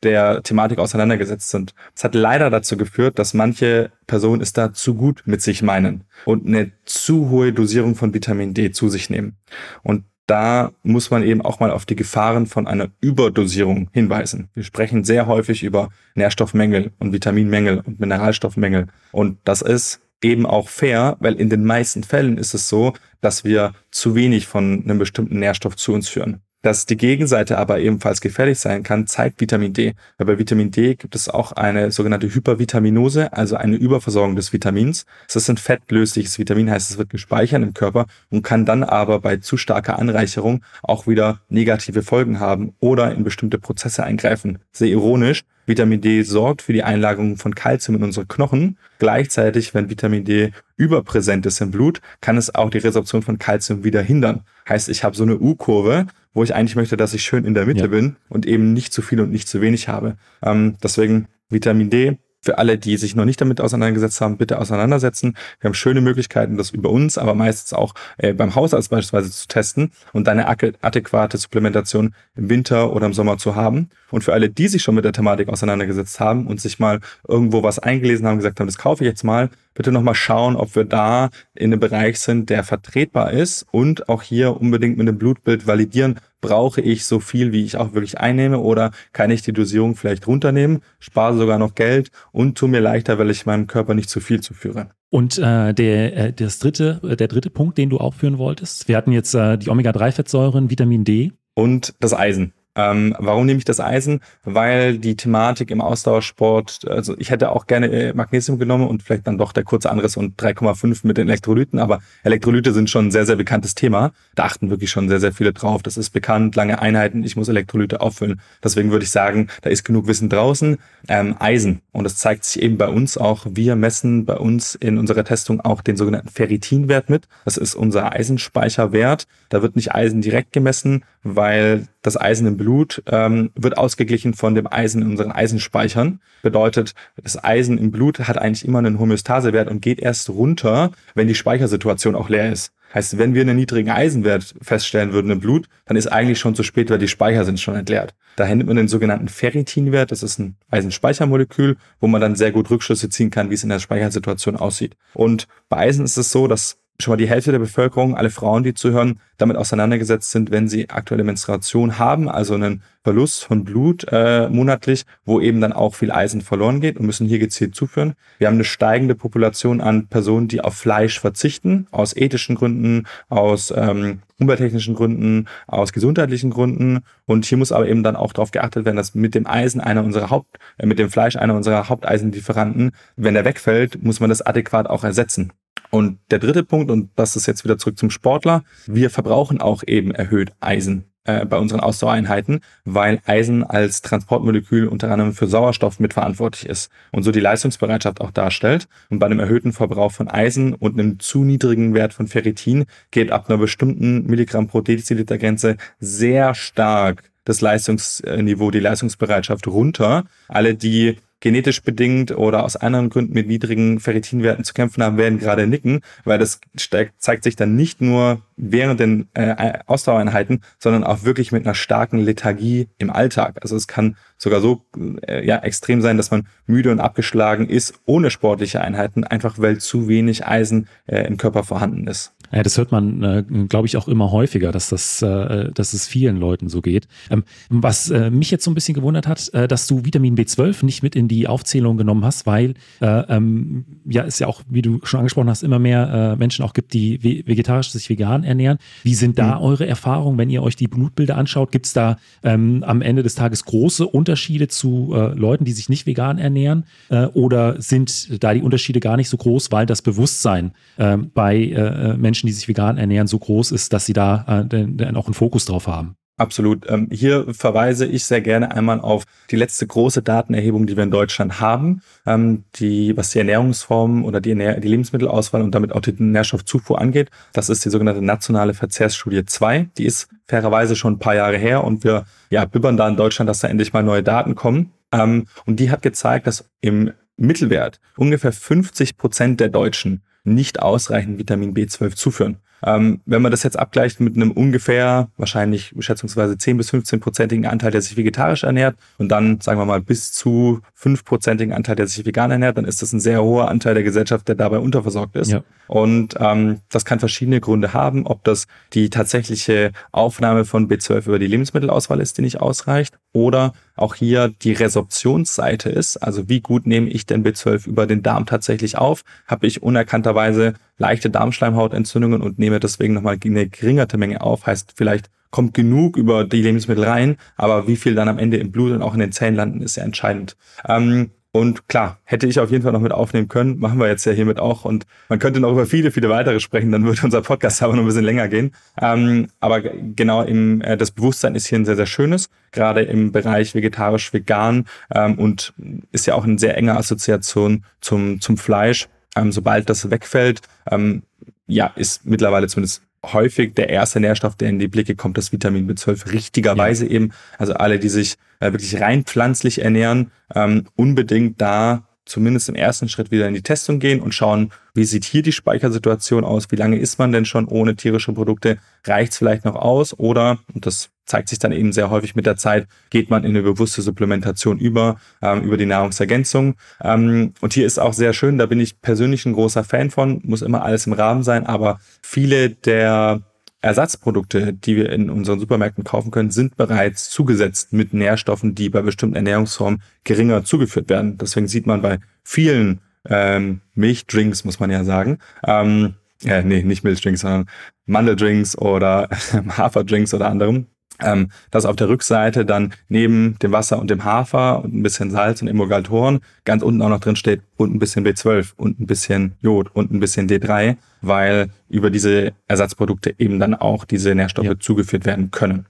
[0.02, 1.76] der Thematik auseinandergesetzt sind.
[1.96, 6.06] Es hat leider dazu geführt, dass manche Personen es da zu gut mit sich meinen
[6.26, 9.38] und eine zu hohe Dosierung von Vitamin D zu sich nehmen.
[9.84, 14.50] Und da muss man eben auch mal auf die Gefahren von einer Überdosierung hinweisen.
[14.54, 18.88] Wir sprechen sehr häufig über Nährstoffmängel und Vitaminmängel und Mineralstoffmängel.
[19.12, 23.44] Und das ist eben auch fair, weil in den meisten Fällen ist es so, dass
[23.44, 26.42] wir zu wenig von einem bestimmten Nährstoff zu uns führen.
[26.62, 29.94] Dass die Gegenseite aber ebenfalls gefährlich sein kann, zeigt Vitamin D.
[30.18, 35.06] Weil bei Vitamin D gibt es auch eine sogenannte Hypervitaminose, also eine Überversorgung des Vitamins.
[35.30, 39.22] Es ist ein fettlösliches Vitamin, heißt es wird gespeichert im Körper und kann dann aber
[39.22, 44.60] bei zu starker Anreicherung auch wieder negative Folgen haben oder in bestimmte Prozesse eingreifen.
[44.74, 48.80] Sehr ironisch, Vitamin D sorgt für die Einlagerung von Kalzium in unsere Knochen.
[48.98, 53.84] Gleichzeitig, wenn Vitamin D überpräsent ist im Blut, kann es auch die Resorption von Kalzium
[53.84, 54.42] wieder hindern.
[54.70, 57.66] Heißt, ich habe so eine U-Kurve, wo ich eigentlich möchte, dass ich schön in der
[57.66, 57.88] Mitte ja.
[57.88, 60.16] bin und eben nicht zu viel und nicht zu wenig habe.
[60.44, 65.36] Ähm, deswegen Vitamin D für alle, die sich noch nicht damit auseinandergesetzt haben, bitte auseinandersetzen.
[65.60, 69.48] Wir haben schöne Möglichkeiten, das über uns, aber meistens auch äh, beim Hausarzt beispielsweise zu
[69.48, 73.90] testen und eine adäquate Supplementation im Winter oder im Sommer zu haben.
[74.12, 77.62] Und für alle, die sich schon mit der Thematik auseinandergesetzt haben und sich mal irgendwo
[77.64, 79.50] was eingelesen haben, gesagt haben, das kaufe ich jetzt mal,
[79.80, 84.22] bitte nochmal schauen, ob wir da in einem Bereich sind, der vertretbar ist und auch
[84.22, 88.60] hier unbedingt mit einem Blutbild validieren, brauche ich so viel, wie ich auch wirklich einnehme
[88.60, 93.18] oder kann ich die Dosierung vielleicht runternehmen, spare sogar noch Geld und tu mir leichter,
[93.20, 94.90] weil ich meinem Körper nicht zu viel zuführe.
[95.12, 98.98] Und äh, der, äh, das dritte, äh, der dritte Punkt, den du aufführen wolltest, wir
[98.98, 101.32] hatten jetzt äh, die Omega-3-Fettsäuren, Vitamin D.
[101.54, 102.52] Und das Eisen.
[102.80, 104.22] Ähm, warum nehme ich das Eisen?
[104.44, 109.28] Weil die Thematik im Ausdauersport, also ich hätte auch gerne äh, Magnesium genommen und vielleicht
[109.28, 113.12] dann doch der kurze Anriss und 3,5 mit den Elektrolyten, aber Elektrolyte sind schon ein
[113.12, 114.12] sehr, sehr bekanntes Thema.
[114.36, 115.84] Da achten wirklich schon sehr, sehr viele drauf.
[115.84, 118.40] Das ist bekannt, lange Einheiten, ich muss Elektrolyte auffüllen.
[118.64, 120.78] Deswegen würde ich sagen, da ist genug Wissen draußen.
[121.08, 124.98] Ähm, Eisen, und das zeigt sich eben bei uns auch, wir messen bei uns in
[124.98, 127.28] unserer Testung auch den sogenannten Ferritinwert mit.
[127.46, 129.28] Das ist unser Eisenspeicherwert.
[129.50, 134.56] Da wird nicht Eisen direkt gemessen, weil das Eisen im Blut ähm, wird ausgeglichen von
[134.56, 136.20] dem Eisen in unseren Eisenspeichern.
[136.42, 141.28] Bedeutet, das Eisen im Blut hat eigentlich immer einen Homöostasewert und geht erst runter, wenn
[141.28, 142.74] die Speichersituation auch leer ist.
[142.96, 146.64] Heißt, wenn wir einen niedrigen Eisenwert feststellen würden im Blut, dann ist eigentlich schon zu
[146.64, 148.16] spät, weil die Speicher sind schon entleert.
[148.36, 152.72] Daher nimmt man den sogenannten Ferritinwert, das ist ein Eisenspeichermolekül, wo man dann sehr gut
[152.72, 154.96] Rückschlüsse ziehen kann, wie es in der Speichersituation aussieht.
[155.14, 158.64] Und bei Eisen ist es so, dass schon mal die Hälfte der Bevölkerung, alle Frauen,
[158.64, 164.06] die zuhören, damit auseinandergesetzt sind, wenn sie aktuelle Menstruation haben, also einen Verlust von Blut
[164.12, 168.14] äh, monatlich, wo eben dann auch viel Eisen verloren geht und müssen hier gezielt zuführen.
[168.38, 173.74] Wir haben eine steigende Population an Personen, die auf Fleisch verzichten, aus ethischen Gründen, aus
[173.76, 177.00] ähm, umwelttechnischen Gründen, aus gesundheitlichen Gründen.
[177.26, 180.04] Und hier muss aber eben dann auch darauf geachtet werden, dass mit dem Eisen einer
[180.04, 184.42] unserer Haupt, äh, mit dem Fleisch einer unserer Haupteisenlieferanten, wenn der wegfällt, muss man das
[184.42, 185.54] adäquat auch ersetzen.
[185.90, 189.84] Und der dritte Punkt, und das ist jetzt wieder zurück zum Sportler, wir verbrauchen auch
[189.88, 196.00] eben erhöht Eisen äh, bei unseren Ausdauereinheiten, weil Eisen als Transportmolekül unter anderem für Sauerstoff
[196.00, 198.88] mitverantwortlich ist und so die Leistungsbereitschaft auch darstellt.
[199.10, 203.32] Und bei einem erhöhten Verbrauch von Eisen und einem zu niedrigen Wert von Ferritin geht
[203.32, 210.26] ab einer bestimmten Milligramm pro Deziliter Grenze sehr stark das Leistungsniveau, die Leistungsbereitschaft runter.
[210.48, 215.40] Alle, die genetisch bedingt oder aus anderen Gründen mit niedrigen Ferritinwerten zu kämpfen haben, werden
[215.40, 221.24] gerade nicken, weil das zeigt sich dann nicht nur während den äh, Ausdauereinheiten, sondern auch
[221.24, 223.58] wirklich mit einer starken Lethargie im Alltag.
[223.62, 224.86] Also es kann sogar so
[225.28, 229.78] äh, ja, extrem sein, dass man müde und abgeschlagen ist ohne sportliche Einheiten, einfach weil
[229.78, 232.34] zu wenig Eisen äh, im Körper vorhanden ist.
[232.52, 236.08] Ja, das hört man, äh, glaube ich, auch immer häufiger, dass das, äh, dass es
[236.08, 237.08] vielen Leuten so geht.
[237.30, 240.86] Ähm, was äh, mich jetzt so ein bisschen gewundert hat, äh, dass du Vitamin B12
[240.86, 244.82] nicht mit in die Aufzählung genommen hast, weil äh, ähm, ja es ja auch, wie
[244.82, 248.78] du schon angesprochen hast, immer mehr äh, Menschen auch gibt, die vegetarisch sich vegan ernähren.
[249.04, 249.64] Wie sind da mhm.
[249.64, 251.72] eure Erfahrungen, wenn ihr euch die Blutbilder anschaut?
[251.72, 256.06] Gibt es da ähm, am Ende des Tages große Unterschiede zu Leuten, die sich nicht
[256.06, 256.86] vegan ernähren?
[257.10, 261.58] Äh, oder sind da die Unterschiede gar nicht so groß, weil das Bewusstsein äh, bei
[261.58, 265.34] äh, Menschen, die sich vegan ernähren, so groß ist, dass sie da äh, auch einen
[265.34, 266.16] Fokus drauf haben?
[266.38, 266.90] Absolut.
[266.90, 271.12] Ähm, hier verweise ich sehr gerne einmal auf die letzte große Datenerhebung, die wir in
[271.12, 276.00] Deutschland haben, ähm, die, was die Ernährungsformen oder die, Ernähr die Lebensmittelauswahl und damit auch
[276.00, 277.30] die Nährstoffzufuhr angeht.
[277.52, 279.90] Das ist die sogenannte nationale Verzehrsstudie 2.
[279.98, 283.50] Die ist fairerweise schon ein paar Jahre her und wir ja, bibbern da in Deutschland,
[283.50, 284.94] dass da endlich mal neue Daten kommen.
[285.12, 291.38] Ähm, und die hat gezeigt, dass im Mittelwert ungefähr 50 Prozent der Deutschen nicht ausreichend
[291.40, 292.58] Vitamin B12 zuführen.
[292.84, 297.92] Ähm, wenn man das jetzt abgleicht mit einem ungefähr, wahrscheinlich schätzungsweise 10 bis 15-prozentigen Anteil,
[297.92, 302.26] der sich vegetarisch ernährt und dann, sagen wir mal, bis zu 5-prozentigen Anteil, der sich
[302.26, 305.52] vegan ernährt, dann ist das ein sehr hoher Anteil der Gesellschaft, der dabei unterversorgt ist.
[305.52, 305.64] Ja.
[305.88, 311.40] Und ähm, das kann verschiedene Gründe haben, ob das die tatsächliche Aufnahme von B12 über
[311.40, 316.88] die Lebensmittelauswahl ist, die nicht ausreicht, oder auch hier die Resorptionsseite ist, also wie gut
[316.88, 319.24] nehme ich denn B12 über den Darm tatsächlich auf?
[319.48, 325.30] Habe ich unerkannterweise leichte Darmschleimhautentzündungen und nehme deswegen nochmal eine geringerte Menge auf, heißt vielleicht
[325.52, 329.02] kommt genug über die Lebensmittel rein, aber wie viel dann am Ende im Blut und
[329.02, 330.56] auch in den Zellen landen, ist ja entscheidend.
[330.88, 334.24] Ähm, und klar, hätte ich auf jeden Fall noch mit aufnehmen können, machen wir jetzt
[334.26, 334.86] ja hiermit auch.
[334.86, 338.04] Und man könnte noch über viele, viele weitere sprechen, dann würde unser Podcast aber noch
[338.04, 338.72] ein bisschen länger gehen.
[339.02, 343.32] Ähm, aber genau im, äh, das Bewusstsein ist hier ein sehr, sehr schönes, gerade im
[343.32, 345.74] Bereich vegetarisch-vegan ähm, und
[346.12, 349.08] ist ja auch eine sehr enge Assoziation zum, zum Fleisch.
[349.36, 351.24] Ähm, sobald das wegfällt, ähm,
[351.66, 355.90] ja, ist mittlerweile zumindest häufig der erste Nährstoff, der in die Blicke kommt, das Vitamin
[355.90, 357.12] B12, richtigerweise ja.
[357.12, 357.32] eben.
[357.58, 363.10] Also alle, die sich äh, wirklich rein pflanzlich ernähren, ähm, unbedingt da zumindest im ersten
[363.10, 366.76] Schritt wieder in die Testung gehen und schauen, wie sieht hier die Speichersituation aus, wie
[366.76, 370.86] lange ist man denn schon ohne tierische Produkte, reicht es vielleicht noch aus oder, und
[370.86, 374.02] das zeigt sich dann eben sehr häufig mit der Zeit, geht man in eine bewusste
[374.02, 376.76] Supplementation über, ähm, über die Nahrungsergänzung.
[377.02, 380.42] Ähm, und hier ist auch sehr schön, da bin ich persönlich ein großer Fan von,
[380.44, 383.42] muss immer alles im Rahmen sein, aber viele der
[383.82, 389.02] Ersatzprodukte, die wir in unseren Supermärkten kaufen können, sind bereits zugesetzt mit Nährstoffen, die bei
[389.02, 391.38] bestimmten Ernährungsformen geringer zugeführt werden.
[391.38, 393.00] Deswegen sieht man bei vielen
[393.30, 397.70] ähm, Milchdrinks, muss man ja sagen, ähm, äh, nee, nicht Milchdrinks, sondern
[398.06, 399.30] Mandeldrinks oder
[399.78, 400.88] Haferdrinks oder anderem,
[401.22, 405.32] ähm, dass auf der Rückseite dann neben dem Wasser und dem Hafer und ein bisschen
[405.32, 409.08] Salz und Emulgatoren ganz unten auch noch drin steht und ein bisschen B12 und ein
[409.08, 414.66] bisschen Jod und ein bisschen D3, weil über diese Ersatzprodukte eben dann auch diese Nährstoffe
[414.66, 414.80] ja.
[414.80, 415.86] zugeführt werden können.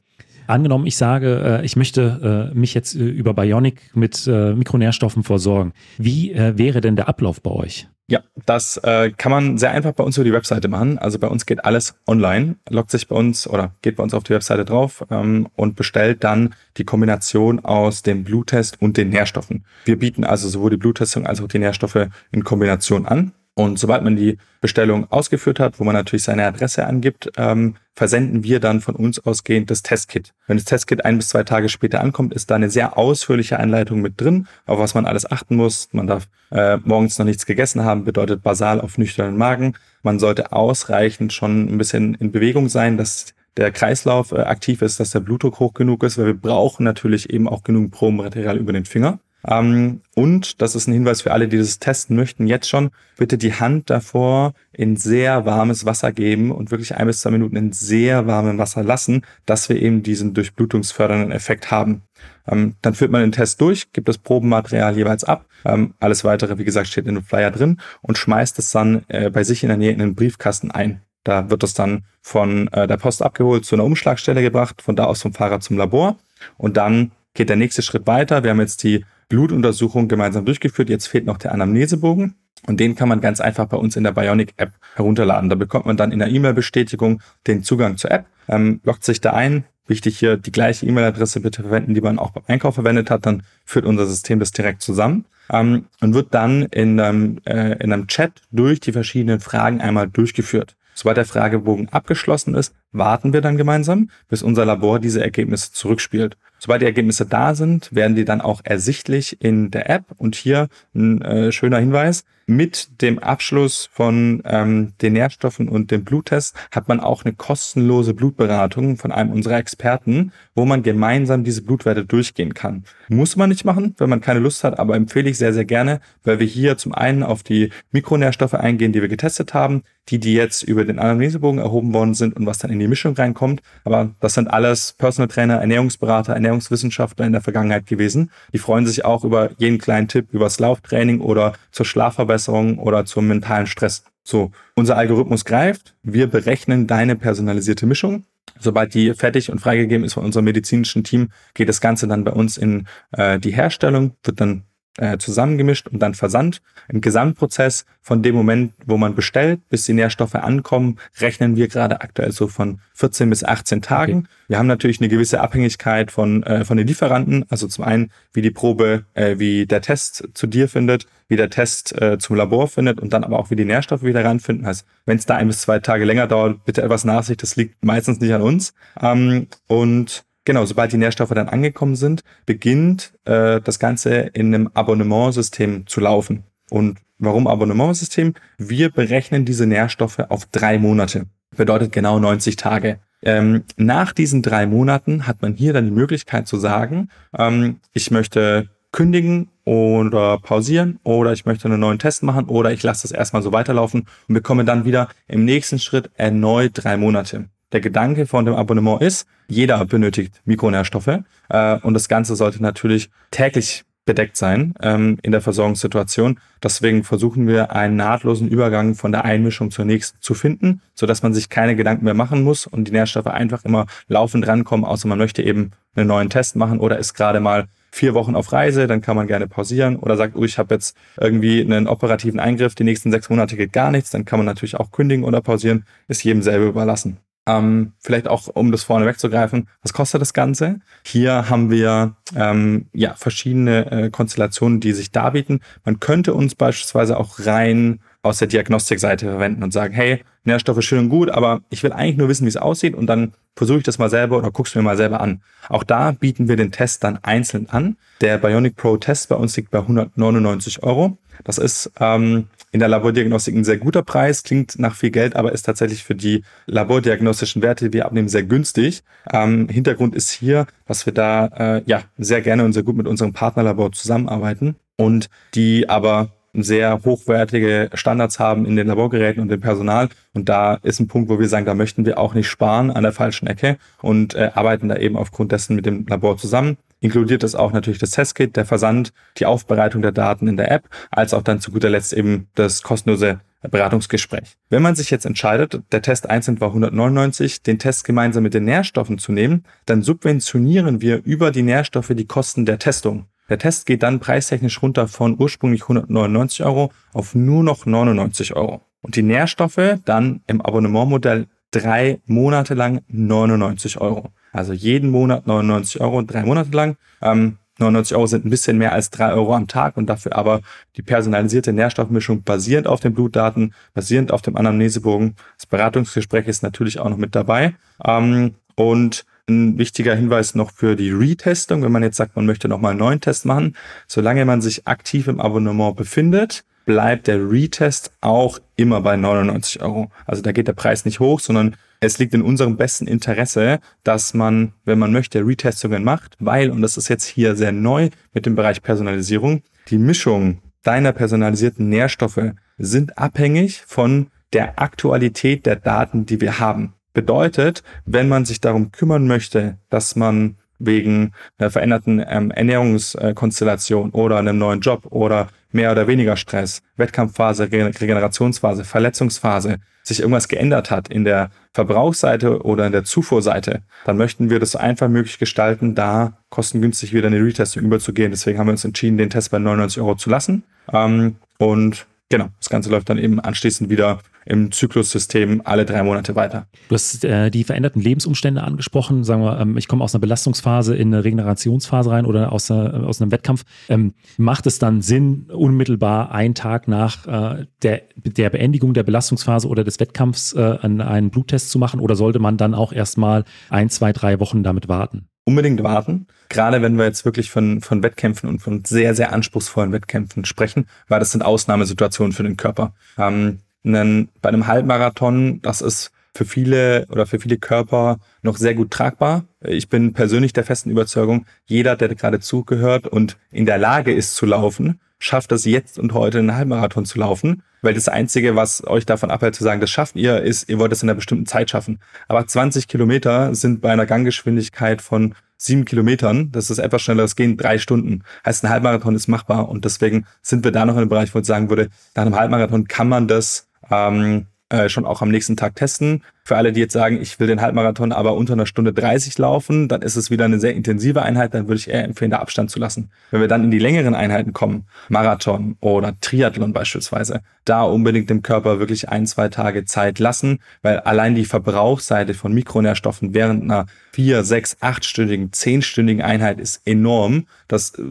[0.49, 5.73] Angenommen, ich sage, äh, ich möchte äh, mich jetzt äh, über Bionic mit Mikronährstoffen versorgen.
[5.97, 7.87] Wie wäre denn der Ablauf bei euch?
[8.07, 10.97] Ja, das äh, kann man sehr einfach bei uns über die Webseite machen.
[10.97, 14.23] Also bei uns geht alles online, loggt sich bei uns oder geht bei uns auf
[14.23, 19.63] die Webseite drauf ähm, und bestellt dann die Kombination aus dem Bluttest und den Nährstoffen.
[19.85, 23.33] Wir bieten also sowohl die Bluttestung als auch die Nährstoffe in Kombination an.
[23.59, 28.41] Und sobald man die Bestellung ausgeführt hat, wo man natürlich seine Adresse angibt, ähm, versenden
[28.41, 30.31] wir dann von uns ausgehend das Testkit.
[30.47, 33.99] Wenn das Testkit ein bis zwei Tage später ankommt, ist da eine sehr ausführliche Anleitung
[33.99, 35.89] mit drin, auf was man alles achten muss.
[35.91, 39.73] Man darf äh, morgens noch nichts gegessen haben, bedeutet basal auf nüchternen Magen.
[40.03, 45.01] Man sollte ausreichend schon ein bisschen in Bewegung sein, dass der Kreislauf äh, aktiv ist,
[45.01, 48.71] dass der Blutdruck hoch genug ist, weil wir brauchen natürlich eben auch genug Probenmaterial über
[48.71, 49.19] den Finger.
[49.47, 53.37] Ähm, und, das ist ein Hinweis für alle, die das testen möchten, jetzt schon, bitte
[53.37, 57.71] die Hand davor in sehr warmes Wasser geben und wirklich ein bis zwei Minuten in
[57.71, 62.03] sehr warmem Wasser lassen, dass wir eben diesen durchblutungsfördernden Effekt haben.
[62.47, 65.45] Ähm, dann führt man den Test durch, gibt das Probenmaterial jeweils ab.
[65.65, 69.29] Ähm, alles weitere, wie gesagt, steht in dem Flyer drin und schmeißt es dann äh,
[69.29, 71.01] bei sich in der Nähe in den Briefkasten ein.
[71.23, 75.05] Da wird es dann von äh, der Post abgeholt zu einer Umschlagstelle gebracht, von da
[75.05, 76.17] aus vom Fahrrad zum Labor
[76.57, 78.43] und dann geht der nächste Schritt weiter.
[78.43, 80.89] Wir haben jetzt die Blutuntersuchung gemeinsam durchgeführt.
[80.89, 82.35] Jetzt fehlt noch der Anamnesebogen.
[82.67, 85.49] Und den kann man ganz einfach bei uns in der Bionic-App herunterladen.
[85.49, 89.31] Da bekommt man dann in der E-Mail-Bestätigung den Zugang zur App, ähm, loggt sich da
[89.31, 89.63] ein.
[89.87, 93.25] Wichtig hier, die gleiche E-Mail-Adresse bitte verwenden, die man auch beim Einkauf verwendet hat.
[93.25, 97.93] Dann führt unser System das direkt zusammen ähm, und wird dann in einem, äh, in
[97.93, 100.75] einem Chat durch die verschiedenen Fragen einmal durchgeführt.
[100.93, 106.37] Sobald der Fragebogen abgeschlossen ist, warten wir dann gemeinsam, bis unser Labor diese Ergebnisse zurückspielt.
[106.59, 110.03] Sobald die Ergebnisse da sind, werden die dann auch ersichtlich in der App.
[110.17, 112.25] Und hier ein äh, schöner Hinweis.
[112.49, 118.15] Mit dem Abschluss von ähm, den Nährstoffen und dem Bluttest hat man auch eine kostenlose
[118.15, 122.85] Blutberatung von einem unserer Experten, wo man gemeinsam diese Blutwerte durchgehen kann.
[123.07, 126.01] Muss man nicht machen, wenn man keine Lust hat, aber empfehle ich sehr, sehr gerne,
[126.23, 130.33] weil wir hier zum einen auf die Mikronährstoffe eingehen, die wir getestet haben, die, die
[130.33, 133.61] jetzt über den Anamnesebogen erhoben worden sind und was dann in die Mischung reinkommt.
[133.83, 138.31] Aber das sind alles Personal Trainer, Ernährungsberater, Ernährungswissenschaftler in der Vergangenheit gewesen.
[138.53, 143.27] Die freuen sich auch über jeden kleinen Tipp übers Lauftraining oder zur Schlafverbesserung oder zum
[143.27, 144.03] mentalen Stress.
[144.23, 148.25] So, unser Algorithmus greift, wir berechnen deine personalisierte Mischung.
[148.59, 152.31] Sobald die fertig und freigegeben ist von unserem medizinischen Team, geht das Ganze dann bei
[152.31, 154.63] uns in äh, die Herstellung, wird dann
[154.99, 156.61] äh, zusammengemischt und dann versandt.
[156.87, 162.01] Im Gesamtprozess von dem Moment, wo man bestellt, bis die Nährstoffe ankommen, rechnen wir gerade
[162.01, 164.19] aktuell so von 14 bis 18 Tagen.
[164.19, 164.27] Okay.
[164.49, 167.45] Wir haben natürlich eine gewisse Abhängigkeit von, äh, von den Lieferanten.
[167.49, 171.49] Also zum einen, wie die Probe, äh, wie der Test zu dir findet, wie der
[171.49, 174.65] Test äh, zum Labor findet und dann aber auch, wie die Nährstoffe wieder ranfinden.
[174.65, 177.41] Heißt, wenn es da ein bis zwei Tage länger dauert, bitte etwas Nachsicht.
[177.43, 178.73] Das liegt meistens nicht an uns.
[179.01, 184.71] Ähm, und Genau, sobald die Nährstoffe dann angekommen sind, beginnt äh, das Ganze in einem
[184.73, 186.41] Abonnementsystem zu laufen.
[186.71, 188.33] Und warum Abonnementsystem?
[188.57, 191.27] Wir berechnen diese Nährstoffe auf drei Monate.
[191.55, 192.97] Bedeutet genau 90 Tage.
[193.21, 198.09] Ähm, nach diesen drei Monaten hat man hier dann die Möglichkeit zu sagen, ähm, ich
[198.09, 203.11] möchte kündigen oder pausieren oder ich möchte einen neuen Test machen oder ich lasse das
[203.11, 207.49] erstmal so weiterlaufen und bekomme dann wieder im nächsten Schritt erneut drei Monate.
[207.71, 213.09] Der Gedanke von dem Abonnement ist, jeder benötigt Mikronährstoffe äh, und das Ganze sollte natürlich
[213.31, 216.39] täglich bedeckt sein ähm, in der Versorgungssituation.
[216.63, 221.21] Deswegen versuchen wir einen nahtlosen Übergang von der Einmischung zur nächsten zu finden, so dass
[221.21, 225.07] man sich keine Gedanken mehr machen muss und die Nährstoffe einfach immer laufend rankommen, außer
[225.07, 228.87] man möchte eben einen neuen Test machen oder ist gerade mal vier Wochen auf Reise,
[228.87, 232.73] dann kann man gerne pausieren oder sagt, oh, ich habe jetzt irgendwie einen operativen Eingriff,
[232.73, 235.85] die nächsten sechs Monate geht gar nichts, dann kann man natürlich auch kündigen oder pausieren,
[236.07, 237.19] ist jedem selber überlassen.
[237.49, 240.81] Ähm, vielleicht auch, um das vorne wegzugreifen, was kostet das Ganze?
[241.03, 245.61] Hier haben wir ähm, ja verschiedene äh, Konstellationen, die sich darbieten.
[245.83, 250.99] Man könnte uns beispielsweise auch rein aus der Diagnostikseite verwenden und sagen, hey, Nährstoffe schön
[250.99, 253.83] und gut, aber ich will eigentlich nur wissen, wie es aussieht und dann versuche ich
[253.83, 255.41] das mal selber oder guck's mir mal selber an.
[255.69, 257.97] Auch da bieten wir den Test dann einzeln an.
[258.21, 261.17] Der Bionic Pro Test bei uns liegt bei 199 Euro.
[261.43, 265.51] Das ist ähm, in der Labordiagnostik ein sehr guter Preis, klingt nach viel Geld, aber
[265.51, 269.03] ist tatsächlich für die labordiagnostischen Werte, die wir abnehmen, sehr günstig.
[269.31, 273.07] Ähm, Hintergrund ist hier, dass wir da äh, ja sehr gerne und sehr gut mit
[273.07, 279.61] unserem Partnerlabor zusammenarbeiten und die aber sehr hochwertige Standards haben in den Laborgeräten und dem
[279.61, 280.09] Personal.
[280.33, 283.03] Und da ist ein Punkt, wo wir sagen, da möchten wir auch nicht sparen an
[283.03, 286.77] der falschen Ecke und äh, arbeiten da eben aufgrund dessen mit dem Labor zusammen.
[287.01, 290.89] Inkludiert es auch natürlich das Testkit, der Versand, die Aufbereitung der Daten in der App,
[291.11, 294.57] als auch dann zu guter Letzt eben das kostenlose Beratungsgespräch.
[294.69, 298.65] Wenn man sich jetzt entscheidet, der Test einzeln war 199, den Test gemeinsam mit den
[298.65, 303.25] Nährstoffen zu nehmen, dann subventionieren wir über die Nährstoffe die Kosten der Testung.
[303.49, 308.81] Der Test geht dann preistechnisch runter von ursprünglich 199 Euro auf nur noch 99 Euro.
[309.01, 314.31] Und die Nährstoffe dann im Abonnementmodell drei Monate lang 99 Euro.
[314.51, 316.97] Also jeden Monat 99 Euro, drei Monate lang.
[317.21, 320.61] Ähm, 99 Euro sind ein bisschen mehr als drei Euro am Tag und dafür aber
[320.97, 325.35] die personalisierte Nährstoffmischung basierend auf den Blutdaten, basierend auf dem Anamnesebogen.
[325.57, 327.75] Das Beratungsgespräch ist natürlich auch noch mit dabei.
[328.03, 332.67] Ähm, und ein wichtiger Hinweis noch für die Retestung, wenn man jetzt sagt, man möchte
[332.67, 333.75] nochmal einen neuen Test machen.
[334.07, 340.11] Solange man sich aktiv im Abonnement befindet, bleibt der Retest auch immer bei 99 Euro.
[340.25, 344.33] Also da geht der Preis nicht hoch, sondern es liegt in unserem besten Interesse, dass
[344.33, 348.45] man, wenn man möchte, Retestungen macht, weil, und das ist jetzt hier sehr neu mit
[348.45, 356.25] dem Bereich Personalisierung, die Mischung deiner personalisierten Nährstoffe sind abhängig von der Aktualität der Daten,
[356.25, 356.93] die wir haben.
[357.13, 364.37] Bedeutet, wenn man sich darum kümmern möchte, dass man wegen einer veränderten ähm, Ernährungskonstellation oder
[364.37, 369.77] einem neuen Job oder mehr oder weniger Stress, Wettkampfphase, Regenerationsphase, Verletzungsphase,
[370.09, 374.71] sich irgendwas geändert hat in der Verbrauchsseite oder in der Zufuhrseite, dann möchten wir das
[374.71, 378.31] so einfach möglich gestalten, da kostengünstig wieder eine Retesting überzugehen.
[378.31, 380.63] Deswegen haben wir uns entschieden, den Test bei 99 Euro zu lassen.
[380.91, 386.35] Ähm, und genau, das Ganze läuft dann eben anschließend wieder im Zyklussystem alle drei Monate
[386.35, 386.67] weiter.
[386.87, 389.23] Du hast äh, die veränderten Lebensumstände angesprochen.
[389.23, 393.07] Sagen wir, ähm, ich komme aus einer Belastungsphase in eine Regenerationsphase rein oder aus, einer,
[393.07, 393.63] aus einem Wettkampf.
[393.89, 399.67] Ähm, macht es dann Sinn, unmittelbar einen Tag nach äh, der, der Beendigung der Belastungsphase
[399.67, 403.89] oder des Wettkampfs äh, einen Bluttest zu machen oder sollte man dann auch erstmal ein,
[403.89, 405.29] zwei, drei Wochen damit warten?
[405.49, 406.27] Unbedingt warten.
[406.47, 410.85] Gerade wenn wir jetzt wirklich von, von Wettkämpfen und von sehr, sehr anspruchsvollen Wettkämpfen sprechen,
[411.07, 412.93] weil das sind Ausnahmesituationen für den Körper.
[413.17, 418.75] Ähm, einen, bei einem Halbmarathon, das ist für viele oder für viele Körper noch sehr
[418.75, 419.45] gut tragbar.
[419.61, 424.35] Ich bin persönlich der festen Überzeugung, jeder, der gerade zugehört und in der Lage ist
[424.35, 427.63] zu laufen, schafft es jetzt und heute einen Halbmarathon zu laufen.
[427.81, 430.91] Weil das Einzige, was euch davon abhält zu sagen, das schafft ihr, ist, ihr wollt
[430.91, 431.99] es in einer bestimmten Zeit schaffen.
[432.27, 437.57] Aber 20 Kilometer sind bei einer Ganggeschwindigkeit von sieben Kilometern, das ist etwas schnelleres Gehen,
[437.57, 438.23] drei Stunden.
[438.45, 441.39] Heißt, ein Halbmarathon ist machbar und deswegen sind wir da noch in einem Bereich, wo
[441.39, 445.57] ich sagen würde, nach einem Halbmarathon kann man das ähm, äh, schon auch am nächsten
[445.57, 446.23] Tag testen.
[446.49, 449.87] Für alle, die jetzt sagen, ich will den Halbmarathon aber unter einer Stunde 30 laufen,
[449.87, 452.71] dann ist es wieder eine sehr intensive Einheit, dann würde ich eher empfehlen, da Abstand
[452.71, 453.11] zu lassen.
[453.29, 458.41] Wenn wir dann in die längeren Einheiten kommen, Marathon oder Triathlon beispielsweise, da unbedingt dem
[458.41, 463.85] Körper wirklich ein, zwei Tage Zeit lassen, weil allein die Verbrauchsseite von Mikronährstoffen während einer
[464.11, 467.45] vier, sechs, achtstündigen, zehnstündigen Einheit ist enorm.
[467.67, 468.01] Das äh,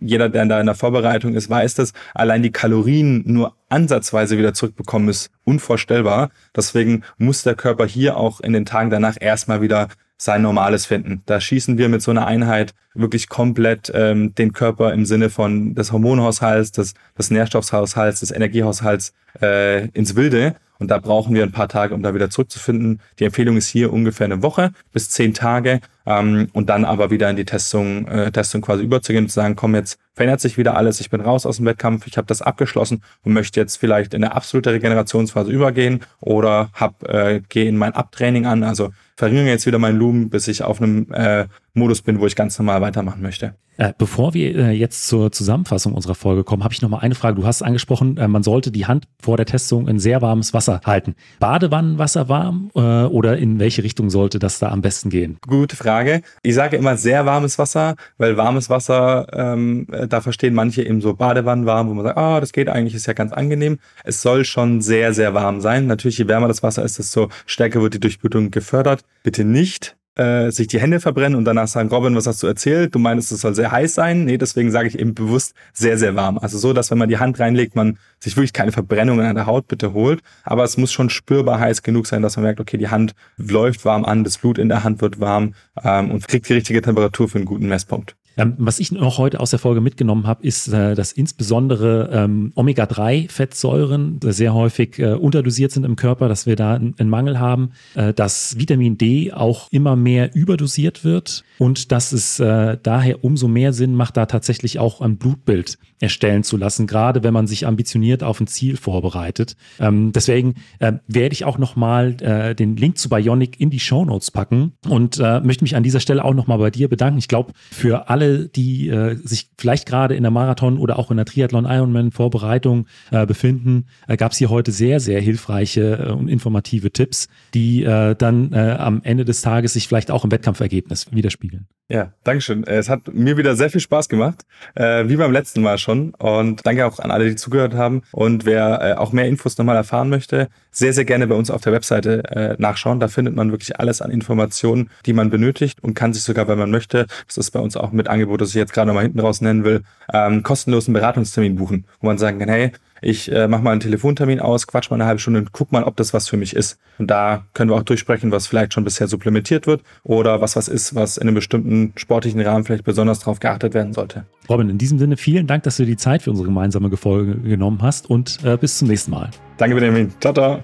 [0.00, 1.92] jeder, der da in der Vorbereitung ist, weiß das.
[2.14, 6.30] Allein die Kalorien nur ansatzweise wieder zurückbekommen ist unvorstellbar.
[6.58, 9.88] Deswegen muss der Körper hier auch in den Tagen danach erstmal wieder
[10.18, 11.22] sein Normales finden.
[11.26, 15.76] Da schießen wir mit so einer Einheit wirklich komplett ähm, den Körper im Sinne von
[15.76, 20.56] des Hormonhaushalts, des, des Nährstoffhaushalts, des Energiehaushalts äh, ins Wilde.
[20.80, 23.00] Und da brauchen wir ein paar Tage, um da wieder zurückzufinden.
[23.20, 27.28] Die Empfehlung ist hier ungefähr eine Woche bis zehn Tage ähm, und dann aber wieder
[27.30, 30.76] in die Testung, äh, Testung quasi überzugehen und zu sagen, komm, jetzt verändert sich wieder
[30.76, 34.14] alles, ich bin raus aus dem Wettkampf, ich habe das abgeschlossen und möchte jetzt vielleicht
[34.14, 39.46] in eine absolute Regenerationsphase übergehen oder hab, äh, gehe in mein Abtraining an, also verringere
[39.46, 42.80] jetzt wieder mein Lumen, bis ich auf einem äh, Modus bin, wo ich ganz normal
[42.80, 43.54] weitermachen möchte.
[43.76, 47.14] Äh, bevor wir äh, jetzt zur Zusammenfassung unserer Folge kommen, habe ich noch mal eine
[47.14, 47.40] Frage.
[47.40, 50.80] Du hast angesprochen, äh, man sollte die Hand vor der Testung in sehr warmes Wasser
[50.84, 51.14] halten.
[51.38, 55.38] Badewannenwasser warm oder in welche Richtung sollte das da am besten gehen?
[55.46, 55.97] Gute Frage.
[56.42, 61.14] Ich sage immer sehr warmes Wasser, weil warmes Wasser, ähm, da verstehen manche eben so
[61.14, 63.78] Badewannen warm, wo man sagt, ah, das geht eigentlich, ist ja ganz angenehm.
[64.04, 65.86] Es soll schon sehr, sehr warm sein.
[65.86, 69.02] Natürlich, je wärmer das Wasser ist, desto stärker wird die Durchblutung gefördert.
[69.22, 72.94] Bitte nicht äh, sich die Hände verbrennen und danach sagen, Robin, was hast du erzählt?
[72.94, 74.24] Du meinst, es soll sehr heiß sein?
[74.24, 76.38] Nee, deswegen sage ich eben bewusst sehr, sehr warm.
[76.38, 79.46] Also so, dass wenn man die Hand reinlegt, man sich wirklich keine Verbrennungen an der
[79.46, 80.20] Haut bitte holt.
[80.44, 83.84] Aber es muss schon spürbar heiß genug sein, dass man merkt, okay, die Hand läuft
[83.84, 87.28] warm an, das Blut in der Hand wird warm ähm, und kriegt die richtige Temperatur
[87.28, 88.16] für einen guten Messpunkt.
[88.38, 92.52] Ähm, was ich noch heute aus der Folge mitgenommen habe, ist, äh, dass insbesondere ähm,
[92.54, 98.14] Omega-3-Fettsäuren sehr häufig äh, unterdosiert sind im Körper, dass wir da einen Mangel haben, äh,
[98.14, 103.72] dass Vitamin D auch immer mehr überdosiert wird und dass es äh, daher umso mehr
[103.72, 108.22] Sinn macht, da tatsächlich auch ein Blutbild erstellen zu lassen, gerade wenn man sich ambitioniert
[108.22, 109.56] auf ein Ziel vorbereitet.
[109.80, 114.04] Ähm, deswegen äh, werde ich auch nochmal äh, den Link zu Bionic in die Show
[114.04, 117.18] Notes packen und äh, möchte mich an dieser Stelle auch nochmal bei dir bedanken.
[117.18, 121.16] Ich glaube, für alle die äh, sich vielleicht gerade in der Marathon oder auch in
[121.16, 126.12] der Triathlon Ironman Vorbereitung äh, befinden, äh, gab es hier heute sehr, sehr hilfreiche äh,
[126.12, 130.30] und informative Tipps, die äh, dann äh, am Ende des Tages sich vielleicht auch im
[130.30, 131.66] Wettkampfergebnis widerspiegeln.
[131.90, 132.64] Ja, Dankeschön.
[132.64, 136.12] Es hat mir wieder sehr viel Spaß gemacht, äh, wie beim letzten Mal schon.
[136.16, 138.02] Und danke auch an alle, die zugehört haben.
[138.12, 141.62] Und wer äh, auch mehr Infos nochmal erfahren möchte, sehr, sehr gerne bei uns auf
[141.62, 143.00] der Webseite äh, nachschauen.
[143.00, 146.58] Da findet man wirklich alles an Informationen, die man benötigt und kann sich sogar, wenn
[146.58, 149.20] man möchte, das ist bei uns auch mit Angebot, das ich jetzt gerade nochmal hinten
[149.20, 149.82] raus nennen will,
[150.12, 154.40] ähm, kostenlosen Beratungstermin buchen, wo man sagen kann, hey, ich äh, mache mal einen Telefontermin
[154.40, 156.78] aus, quatsch mal eine halbe Stunde und guck mal, ob das was für mich ist.
[156.98, 160.68] Und da können wir auch durchsprechen, was vielleicht schon bisher supplementiert wird oder was was
[160.68, 164.24] ist, was in einem bestimmten sportlichen Rahmen vielleicht besonders darauf geachtet werden sollte.
[164.48, 167.78] Robin, in diesem Sinne vielen Dank, dass du die Zeit für unsere gemeinsame Folge genommen
[167.82, 169.30] hast und äh, bis zum nächsten Mal.
[169.56, 170.12] Danke, Benjamin.
[170.20, 170.62] Ciao, ciao.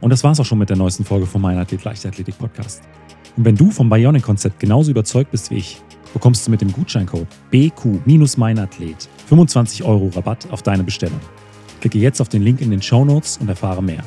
[0.00, 2.82] Und das war's auch schon mit der neuesten Folge vom Mein Athlet Leichtathletik Podcast.
[3.36, 7.26] Und wenn du vom Bionic-Konzept genauso überzeugt bist wie ich, bekommst du mit dem Gutscheincode
[7.50, 11.20] BQ-Meinathlet 25 Euro Rabatt auf deine Bestellung.
[11.80, 14.02] Klicke jetzt auf den Link in den Show Notes und erfahre mehr.